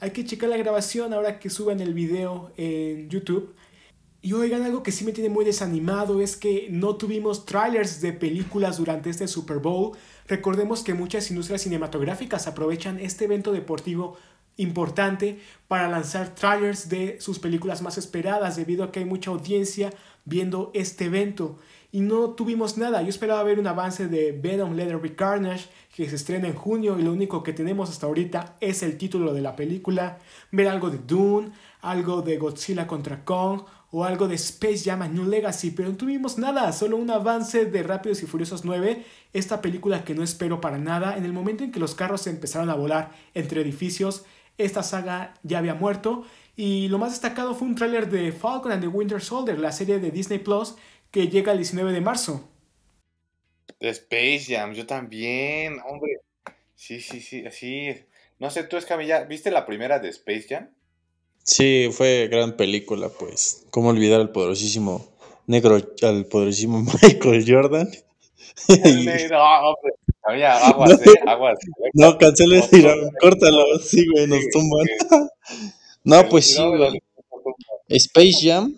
Hay 0.00 0.10
que 0.10 0.24
checar 0.24 0.50
la 0.50 0.56
grabación 0.56 1.12
ahora 1.12 1.38
que 1.38 1.50
suban 1.50 1.80
el 1.80 1.94
video 1.94 2.52
en 2.56 3.08
YouTube. 3.10 3.54
Y 4.22 4.34
oigan, 4.34 4.62
algo 4.62 4.82
que 4.82 4.92
sí 4.92 5.04
me 5.04 5.12
tiene 5.12 5.30
muy 5.30 5.46
desanimado 5.46 6.20
es 6.20 6.36
que 6.36 6.68
no 6.70 6.96
tuvimos 6.96 7.46
trailers 7.46 8.02
de 8.02 8.12
películas 8.12 8.76
durante 8.76 9.08
este 9.08 9.26
Super 9.26 9.58
Bowl. 9.58 9.92
Recordemos 10.28 10.82
que 10.82 10.92
muchas 10.92 11.30
industrias 11.30 11.62
cinematográficas 11.62 12.46
aprovechan 12.46 12.98
este 12.98 13.24
evento 13.24 13.50
deportivo 13.50 14.18
importante 14.58 15.40
para 15.68 15.88
lanzar 15.88 16.34
trailers 16.34 16.90
de 16.90 17.18
sus 17.18 17.38
películas 17.38 17.80
más 17.80 17.96
esperadas 17.96 18.56
debido 18.56 18.84
a 18.84 18.92
que 18.92 18.98
hay 18.98 19.06
mucha 19.06 19.30
audiencia 19.30 19.90
viendo 20.26 20.70
este 20.74 21.06
evento 21.06 21.58
y 21.92 22.00
no 22.00 22.30
tuvimos 22.30 22.76
nada. 22.76 23.02
Yo 23.02 23.08
esperaba 23.08 23.42
ver 23.42 23.58
un 23.58 23.66
avance 23.66 24.06
de 24.06 24.32
Venom 24.32 24.74
Leatherby 24.74 25.10
Carnage 25.10 25.68
que 25.94 26.08
se 26.08 26.16
estrena 26.16 26.48
en 26.48 26.54
junio 26.54 26.98
y 26.98 27.02
lo 27.02 27.12
único 27.12 27.42
que 27.42 27.52
tenemos 27.52 27.90
hasta 27.90 28.06
ahorita 28.06 28.56
es 28.60 28.82
el 28.82 28.96
título 28.96 29.34
de 29.34 29.40
la 29.40 29.56
película, 29.56 30.18
ver 30.52 30.68
algo 30.68 30.90
de 30.90 30.98
Dune, 30.98 31.52
algo 31.80 32.22
de 32.22 32.36
Godzilla 32.36 32.86
contra 32.86 33.24
Kong 33.24 33.62
o 33.90 34.04
algo 34.04 34.28
de 34.28 34.36
Space 34.36 34.84
Jam 34.84 35.02
a 35.02 35.08
New 35.08 35.24
Legacy, 35.24 35.72
pero 35.72 35.88
no 35.88 35.96
tuvimos 35.96 36.38
nada, 36.38 36.72
solo 36.72 36.96
un 36.96 37.10
avance 37.10 37.66
de 37.66 37.82
Rápidos 37.82 38.22
y 38.22 38.26
Furiosos 38.26 38.64
9, 38.64 39.04
esta 39.32 39.60
película 39.60 40.04
que 40.04 40.14
no 40.14 40.22
espero 40.22 40.60
para 40.60 40.78
nada, 40.78 41.16
en 41.16 41.24
el 41.24 41.32
momento 41.32 41.64
en 41.64 41.72
que 41.72 41.80
los 41.80 41.94
carros 41.94 42.26
empezaron 42.26 42.70
a 42.70 42.74
volar 42.74 43.10
entre 43.34 43.60
edificios, 43.60 44.24
esta 44.58 44.82
saga 44.82 45.34
ya 45.42 45.58
había 45.58 45.74
muerto 45.74 46.24
y 46.56 46.88
lo 46.88 46.98
más 46.98 47.12
destacado 47.12 47.54
fue 47.54 47.68
un 47.68 47.74
tráiler 47.74 48.10
de 48.10 48.32
Falcon 48.32 48.72
and 48.72 48.82
the 48.82 48.88
Winter 48.88 49.20
Soldier, 49.20 49.58
la 49.58 49.72
serie 49.72 49.98
de 49.98 50.10
Disney 50.10 50.38
Plus 50.38 50.76
que 51.10 51.28
llega 51.28 51.52
el 51.52 51.58
19 51.58 51.92
de 51.92 52.00
marzo. 52.00 52.48
Space 53.80 54.44
Jam, 54.46 54.74
yo 54.74 54.86
también, 54.86 55.80
hombre. 55.86 56.20
Sí, 56.74 57.00
sí, 57.00 57.20
sí, 57.20 57.46
así. 57.46 57.94
No 58.38 58.50
sé, 58.50 58.64
tú, 58.64 58.76
Escamilla, 58.76 59.24
¿viste 59.24 59.50
la 59.50 59.66
primera 59.66 59.98
de 59.98 60.10
Space 60.10 60.46
Jam? 60.48 60.70
Sí, 61.42 61.88
fue 61.92 62.28
gran 62.30 62.56
película, 62.56 63.08
pues. 63.08 63.66
¿Cómo 63.70 63.88
olvidar 63.88 64.20
al 64.20 64.30
poderosísimo 64.30 65.06
negro, 65.46 65.78
al 66.02 66.26
poderosísimo 66.26 66.82
Michael 67.02 67.44
Jordan? 67.46 67.90
no, 68.68 69.68
hombre. 69.68 69.92
Había 70.22 70.56
aguas, 70.68 70.90
no, 70.90 71.12
eh, 71.12 71.16
aguas. 71.26 71.58
No, 71.94 72.18
cancele, 72.18 72.62
córtalo, 73.20 73.64
sí, 73.82 74.06
güey, 74.12 74.26
nos 74.26 74.40
tumban. 74.52 74.86
no, 76.04 76.28
pues 76.28 76.54
sí, 76.54 76.62
güey. 76.62 77.02
Space 77.88 78.38
Jam, 78.42 78.74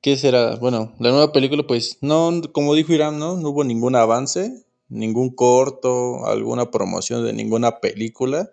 ¿qué 0.00 0.16
será? 0.16 0.56
Bueno, 0.56 0.94
la 0.98 1.10
nueva 1.10 1.32
película, 1.32 1.62
pues, 1.66 1.98
no, 2.00 2.40
como 2.52 2.74
dijo 2.74 2.92
Irán, 2.92 3.18
¿no? 3.18 3.36
No 3.36 3.50
hubo 3.50 3.64
ningún 3.64 3.94
avance, 3.94 4.64
ningún 4.88 5.30
corto, 5.34 6.26
alguna 6.26 6.70
promoción 6.70 7.24
de 7.24 7.32
ninguna 7.32 7.78
película. 7.80 8.50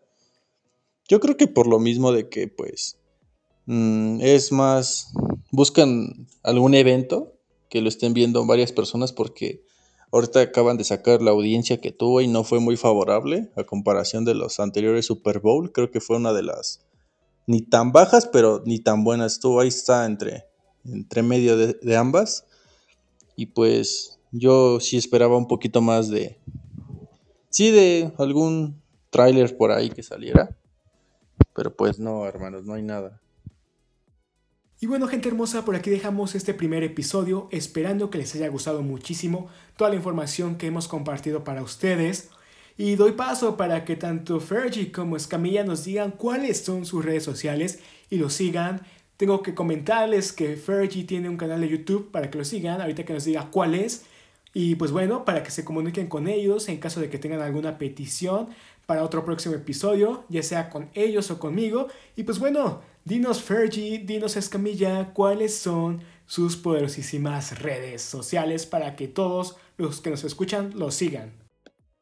Yo 1.07 1.19
creo 1.19 1.37
que 1.37 1.47
por 1.47 1.67
lo 1.67 1.79
mismo 1.79 2.11
de 2.11 2.29
que, 2.29 2.47
pues, 2.47 2.97
mm, 3.65 4.19
es 4.21 4.51
más, 4.51 5.13
buscan 5.51 6.27
algún 6.43 6.73
evento 6.73 7.33
que 7.69 7.81
lo 7.81 7.89
estén 7.89 8.13
viendo 8.13 8.45
varias 8.45 8.71
personas 8.71 9.13
porque 9.13 9.63
ahorita 10.11 10.41
acaban 10.41 10.77
de 10.77 10.83
sacar 10.83 11.21
la 11.21 11.31
audiencia 11.31 11.79
que 11.79 11.91
tuvo 11.91 12.21
y 12.21 12.27
no 12.27 12.43
fue 12.43 12.59
muy 12.59 12.77
favorable 12.77 13.51
a 13.55 13.63
comparación 13.63 14.25
de 14.25 14.33
los 14.33 14.59
anteriores 14.59 15.05
Super 15.05 15.39
Bowl. 15.39 15.71
Creo 15.71 15.91
que 15.91 16.01
fue 16.01 16.17
una 16.17 16.33
de 16.33 16.43
las 16.43 16.85
ni 17.47 17.61
tan 17.61 17.91
bajas, 17.91 18.25
pero 18.25 18.63
ni 18.65 18.79
tan 18.79 19.03
buenas. 19.03 19.33
Estuvo 19.33 19.59
ahí 19.59 19.67
está 19.67 20.05
entre, 20.05 20.45
entre 20.85 21.21
medio 21.21 21.57
de, 21.57 21.73
de 21.73 21.95
ambas. 21.95 22.45
Y 23.35 23.47
pues 23.47 24.19
yo 24.31 24.79
sí 24.79 24.97
esperaba 24.97 25.37
un 25.37 25.47
poquito 25.47 25.81
más 25.81 26.09
de... 26.09 26.39
Sí, 27.49 27.71
de 27.71 28.11
algún 28.17 28.81
tráiler 29.11 29.55
por 29.55 29.71
ahí 29.71 29.89
que 29.89 30.03
saliera. 30.03 30.57
Pero 31.55 31.75
pues 31.75 31.99
no, 31.99 32.27
hermanos, 32.27 32.65
no 32.65 32.73
hay 32.73 32.83
nada. 32.83 33.21
Y 34.81 34.87
bueno, 34.87 35.07
gente 35.07 35.29
hermosa, 35.29 35.63
por 35.63 35.75
aquí 35.75 35.89
dejamos 35.89 36.35
este 36.35 36.53
primer 36.53 36.83
episodio, 36.83 37.47
esperando 37.51 38.09
que 38.09 38.17
les 38.17 38.35
haya 38.35 38.49
gustado 38.49 38.81
muchísimo 38.81 39.47
toda 39.77 39.89
la 39.89 39.95
información 39.95 40.57
que 40.57 40.67
hemos 40.67 40.89
compartido 40.89 41.45
para 41.45 41.63
ustedes. 41.63 42.29
Y 42.77 42.95
doy 42.95 43.13
paso 43.13 43.55
para 43.55 43.85
que 43.85 43.95
tanto 43.95 44.41
Fergie 44.41 44.91
como 44.91 45.15
Escamilla 45.15 45.63
nos 45.63 45.85
digan 45.85 46.11
cuáles 46.11 46.63
son 46.65 46.85
sus 46.85 47.05
redes 47.05 47.23
sociales 47.23 47.79
y 48.09 48.17
los 48.17 48.33
sigan. 48.33 48.81
Tengo 49.15 49.41
que 49.41 49.55
comentarles 49.55 50.33
que 50.33 50.57
Fergie 50.57 51.05
tiene 51.05 51.29
un 51.29 51.37
canal 51.37 51.61
de 51.61 51.69
YouTube 51.69 52.11
para 52.11 52.29
que 52.29 52.37
lo 52.37 52.43
sigan, 52.43 52.81
ahorita 52.81 53.05
que 53.05 53.13
nos 53.13 53.23
diga 53.23 53.49
cuál 53.49 53.75
es. 53.75 54.03
Y 54.53 54.75
pues 54.75 54.91
bueno, 54.91 55.23
para 55.23 55.41
que 55.41 55.51
se 55.51 55.63
comuniquen 55.63 56.07
con 56.07 56.27
ellos 56.27 56.67
en 56.67 56.79
caso 56.79 56.99
de 56.99 57.09
que 57.09 57.17
tengan 57.17 57.41
alguna 57.41 57.77
petición 57.77 58.49
para 58.85 59.03
otro 59.03 59.25
próximo 59.25 59.55
episodio, 59.55 60.25
ya 60.29 60.43
sea 60.43 60.69
con 60.69 60.89
ellos 60.93 61.31
o 61.31 61.39
conmigo. 61.39 61.87
Y 62.15 62.23
pues 62.23 62.39
bueno, 62.39 62.81
dinos 63.03 63.41
Fergie, 63.41 63.99
dinos 63.99 64.35
Escamilla, 64.35 65.11
cuáles 65.13 65.57
son 65.57 66.03
sus 66.25 66.57
poderosísimas 66.57 67.61
redes 67.61 68.01
sociales 68.01 68.65
para 68.65 68.95
que 68.95 69.07
todos 69.07 69.57
los 69.77 70.01
que 70.01 70.09
nos 70.09 70.23
escuchan 70.23 70.71
los 70.75 70.95
sigan. 70.95 71.33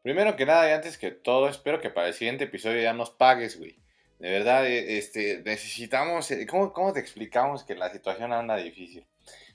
Primero 0.02 0.36
que 0.36 0.46
nada 0.46 0.70
y 0.70 0.74
antes 0.74 0.98
que 0.98 1.12
todo, 1.12 1.48
espero 1.48 1.80
que 1.80 1.90
para 1.90 2.08
el 2.08 2.14
siguiente 2.14 2.46
episodio 2.46 2.82
ya 2.82 2.94
nos 2.94 3.10
pagues, 3.10 3.58
güey. 3.58 3.78
De 4.20 4.30
verdad, 4.30 4.66
eh, 4.66 4.98
este, 4.98 5.42
necesitamos... 5.44 6.30
Eh, 6.32 6.46
¿cómo, 6.46 6.74
¿Cómo 6.74 6.94
te 6.94 7.00
explicamos 7.00 7.64
que 7.64 7.76
la 7.76 7.92
situación 7.92 8.32
anda 8.32 8.56
difícil? 8.58 9.06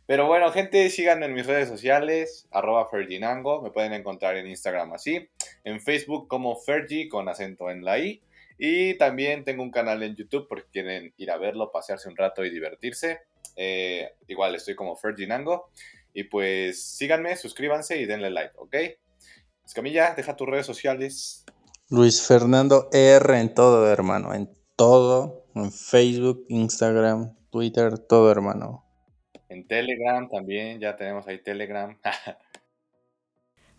Pero 0.09 0.27
bueno, 0.27 0.51
gente, 0.53 0.88
síganme 0.88 1.27
en 1.27 1.35
mis 1.35 1.44
redes 1.44 1.68
sociales, 1.68 2.49
arroba 2.51 2.88
Ferginango, 2.88 3.61
me 3.61 3.71
pueden 3.71 3.92
encontrar 3.92 4.38
en 4.38 4.47
Instagram 4.47 4.94
así, 4.94 5.29
en 5.64 5.83
Facebook 5.83 6.29
como 6.29 6.57
Fergi 6.57 7.11
con 7.11 7.29
acento 7.29 7.68
en 7.68 7.85
la 7.85 7.99
I, 7.99 8.23
y 8.57 8.97
también 8.97 9.44
tengo 9.44 9.62
un 9.62 9.71
canal 9.71 10.03
en 10.03 10.16
YouTube 10.16 10.49
por 10.49 10.62
si 10.62 10.68
quieren 10.73 11.12
ir 11.18 11.31
a 11.31 11.37
verlo, 11.37 11.71
pasearse 11.71 12.09
un 12.09 12.16
rato 12.16 12.42
y 12.42 12.49
divertirse. 12.49 13.21
Eh, 13.55 14.09
igual 14.29 14.55
estoy 14.55 14.75
como 14.75 14.97
Ferginango, 14.97 15.68
y 16.14 16.25
pues 16.25 16.83
síganme, 16.83 17.37
suscríbanse 17.37 17.99
y 17.99 18.07
denle 18.07 18.31
like, 18.31 18.55
¿ok? 18.57 18.77
Escamilla, 19.62 20.14
deja 20.14 20.37
tus 20.37 20.49
redes 20.49 20.64
sociales. 20.64 21.44
Luis 21.90 22.27
Fernando 22.27 22.88
R 22.94 23.38
en 23.38 23.53
todo, 23.53 23.92
hermano, 23.92 24.33
en 24.33 24.49
todo, 24.75 25.44
en 25.55 25.71
Facebook, 25.71 26.47
Instagram, 26.49 27.37
Twitter, 27.51 27.99
todo, 27.99 28.33
hermano. 28.33 28.88
En 29.49 29.67
Telegram 29.67 30.29
también, 30.29 30.79
ya 30.79 30.97
tenemos 30.97 31.27
ahí 31.27 31.39
Telegram. 31.39 31.97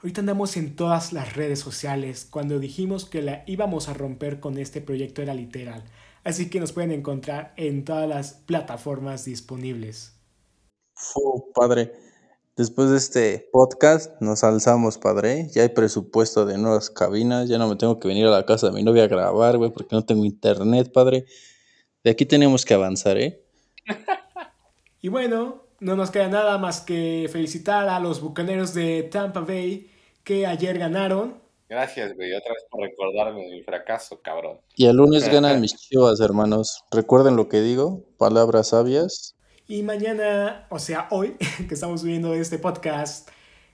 Ahorita 0.02 0.22
andamos 0.22 0.56
en 0.58 0.76
todas 0.76 1.14
las 1.14 1.36
redes 1.36 1.60
sociales. 1.60 2.26
Cuando 2.30 2.58
dijimos 2.60 3.06
que 3.06 3.22
la 3.22 3.44
íbamos 3.46 3.90
a 3.90 3.94
romper 3.94 4.40
con 4.40 4.58
este 4.58 4.82
proyecto 4.82 5.22
era 5.22 5.34
literal. 5.34 5.84
Así 6.24 6.50
que 6.50 6.60
nos 6.60 6.72
pueden 6.72 6.92
encontrar 6.92 7.54
en 7.58 7.84
todas 7.84 8.08
las 8.08 8.34
plataformas 8.34 9.26
disponibles. 9.26 10.18
Fu, 10.96 11.52
padre. 11.54 11.92
Después 12.56 12.90
de 12.90 12.98
este 12.98 13.50
podcast 13.52 14.22
nos 14.22 14.44
alzamos, 14.44 14.98
padre. 14.98 15.50
Ya 15.52 15.64
hay 15.64 15.70
presupuesto 15.70 16.46
de 16.46 16.58
nuevas 16.58 16.90
cabinas. 16.90 17.48
Ya 17.48 17.58
no 17.58 17.68
me 17.68 17.76
tengo 17.76 18.00
que 18.00 18.08
venir 18.08 18.26
a 18.26 18.32
la 18.32 18.46
casa 18.46 18.68
de 18.68 18.74
mi 18.74 18.84
novia 18.84 19.04
a 19.04 19.08
grabar, 19.08 19.58
güey, 19.58 19.72
porque 19.72 19.96
no 19.96 20.06
tengo 20.06 20.26
internet, 20.26 20.92
padre. 20.92 21.26
De 22.04 22.12
aquí 22.12 22.26
tenemos 22.26 22.66
que 22.66 22.74
avanzar, 22.74 23.18
¿eh? 23.18 23.44
Y 25.02 25.08
bueno, 25.08 25.64
no 25.80 25.96
nos 25.96 26.12
queda 26.12 26.28
nada 26.28 26.58
más 26.58 26.82
que 26.82 27.30
felicitar 27.32 27.88
a 27.88 28.00
los 28.00 28.22
bucaneros 28.22 28.74
de 28.74 29.04
Tampa 29.04 29.42
Bay 29.42 29.90
que 30.24 30.46
ayer 30.46 30.78
ganaron. 30.78 31.36
Gracias, 31.70 32.16
güey, 32.16 32.34
otra 32.34 32.54
vez 32.54 32.64
por 32.70 32.82
recordarme 32.82 33.46
de 33.46 33.52
mi 33.52 33.64
fracaso, 33.64 34.20
cabrón. 34.22 34.58
Y 34.76 34.88
el 34.88 34.98
lunes 34.98 35.30
ganan 35.30 35.62
mis 35.62 35.76
chivas, 35.76 36.20
hermanos. 36.20 36.84
Recuerden 36.92 37.36
lo 37.36 37.48
que 37.48 37.62
digo, 37.62 38.04
palabras 38.18 38.70
sabias. 38.70 39.36
Y 39.68 39.84
mañana, 39.84 40.68
o 40.70 40.80
sea, 40.80 41.08
hoy, 41.12 41.36
que 41.68 41.74
estamos 41.74 42.04
viendo 42.04 42.34
este 42.34 42.58
podcast, 42.58 43.30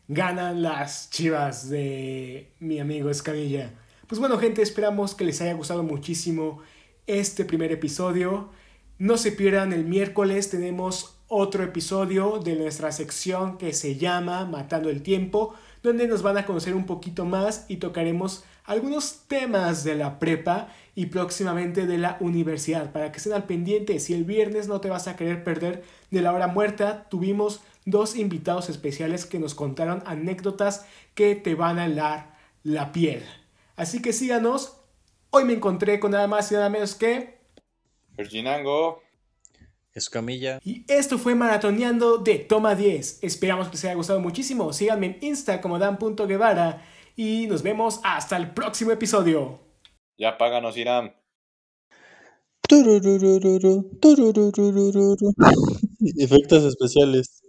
ganan 0.07 0.61
las 0.61 1.09
chivas 1.09 1.69
de 1.69 2.51
mi 2.59 2.79
amigo 2.79 3.09
Escamilla. 3.09 3.73
Pues 4.07 4.19
bueno, 4.19 4.37
gente, 4.37 4.61
esperamos 4.61 5.15
que 5.15 5.23
les 5.23 5.41
haya 5.41 5.53
gustado 5.53 5.81
muchísimo 5.81 6.61
este 7.07 7.45
primer 7.45 7.71
episodio. 7.71 8.51
No 8.97 9.17
se 9.17 9.31
pierdan 9.31 9.73
el 9.73 9.85
miércoles, 9.85 10.49
tenemos 10.49 11.14
otro 11.27 11.63
episodio 11.63 12.39
de 12.39 12.55
nuestra 12.55 12.91
sección 12.91 13.57
que 13.57 13.73
se 13.73 13.95
llama 13.95 14.45
Matando 14.45 14.89
el 14.89 15.01
Tiempo, 15.01 15.55
donde 15.81 16.07
nos 16.07 16.21
van 16.21 16.37
a 16.37 16.45
conocer 16.45 16.75
un 16.75 16.85
poquito 16.85 17.25
más 17.25 17.65
y 17.67 17.77
tocaremos 17.77 18.43
algunos 18.63 19.21
temas 19.27 19.83
de 19.83 19.95
la 19.95 20.19
prepa 20.19 20.69
y 20.95 21.07
próximamente 21.07 21.85
de 21.85 21.97
la 21.97 22.17
universidad. 22.19 22.91
Para 22.91 23.11
que 23.11 23.17
estén 23.17 23.33
al 23.33 23.45
pendiente, 23.45 23.99
si 23.99 24.13
el 24.13 24.23
viernes 24.23 24.67
no 24.67 24.81
te 24.81 24.89
vas 24.89 25.07
a 25.07 25.15
querer 25.15 25.43
perder 25.43 25.83
de 26.11 26.21
la 26.21 26.33
hora 26.33 26.47
muerta, 26.47 27.07
tuvimos 27.09 27.61
dos 27.85 28.15
invitados 28.15 28.69
especiales 28.69 29.25
que 29.25 29.39
nos 29.39 29.53
contaron 29.53 30.03
anécdotas 30.05 30.85
que 31.13 31.35
te 31.35 31.55
van 31.55 31.79
a 31.79 31.85
helar 31.85 32.35
la 32.63 32.91
piel. 32.91 33.23
Así 33.75 34.01
que 34.01 34.13
síganos. 34.13 34.77
Hoy 35.29 35.43
me 35.43 35.53
encontré 35.53 35.99
con 35.99 36.11
nada 36.11 36.27
más 36.27 36.51
y 36.51 36.55
nada 36.55 36.69
menos 36.69 36.95
que... 36.95 37.39
Virginango. 38.17 39.04
Escamilla. 39.95 40.59
Y 40.63 40.85
esto 40.87 41.17
fue 41.17 41.35
Maratoneando 41.35 42.17
de 42.17 42.37
Toma 42.39 42.75
10. 42.75 43.19
Esperamos 43.23 43.67
que 43.67 43.73
les 43.73 43.85
haya 43.85 43.95
gustado 43.95 44.19
muchísimo. 44.19 44.73
Síganme 44.73 45.05
en 45.07 45.17
Insta 45.21 45.61
como 45.61 45.79
Dan.guevara 45.79 46.85
y 47.15 47.47
nos 47.47 47.63
vemos 47.63 48.01
hasta 48.03 48.35
el 48.35 48.51
próximo 48.51 48.91
episodio. 48.91 49.61
Ya 50.17 50.37
páganos, 50.37 50.75
Irán. 50.77 51.15
Efectos 56.17 56.63
especiales. 56.65 57.41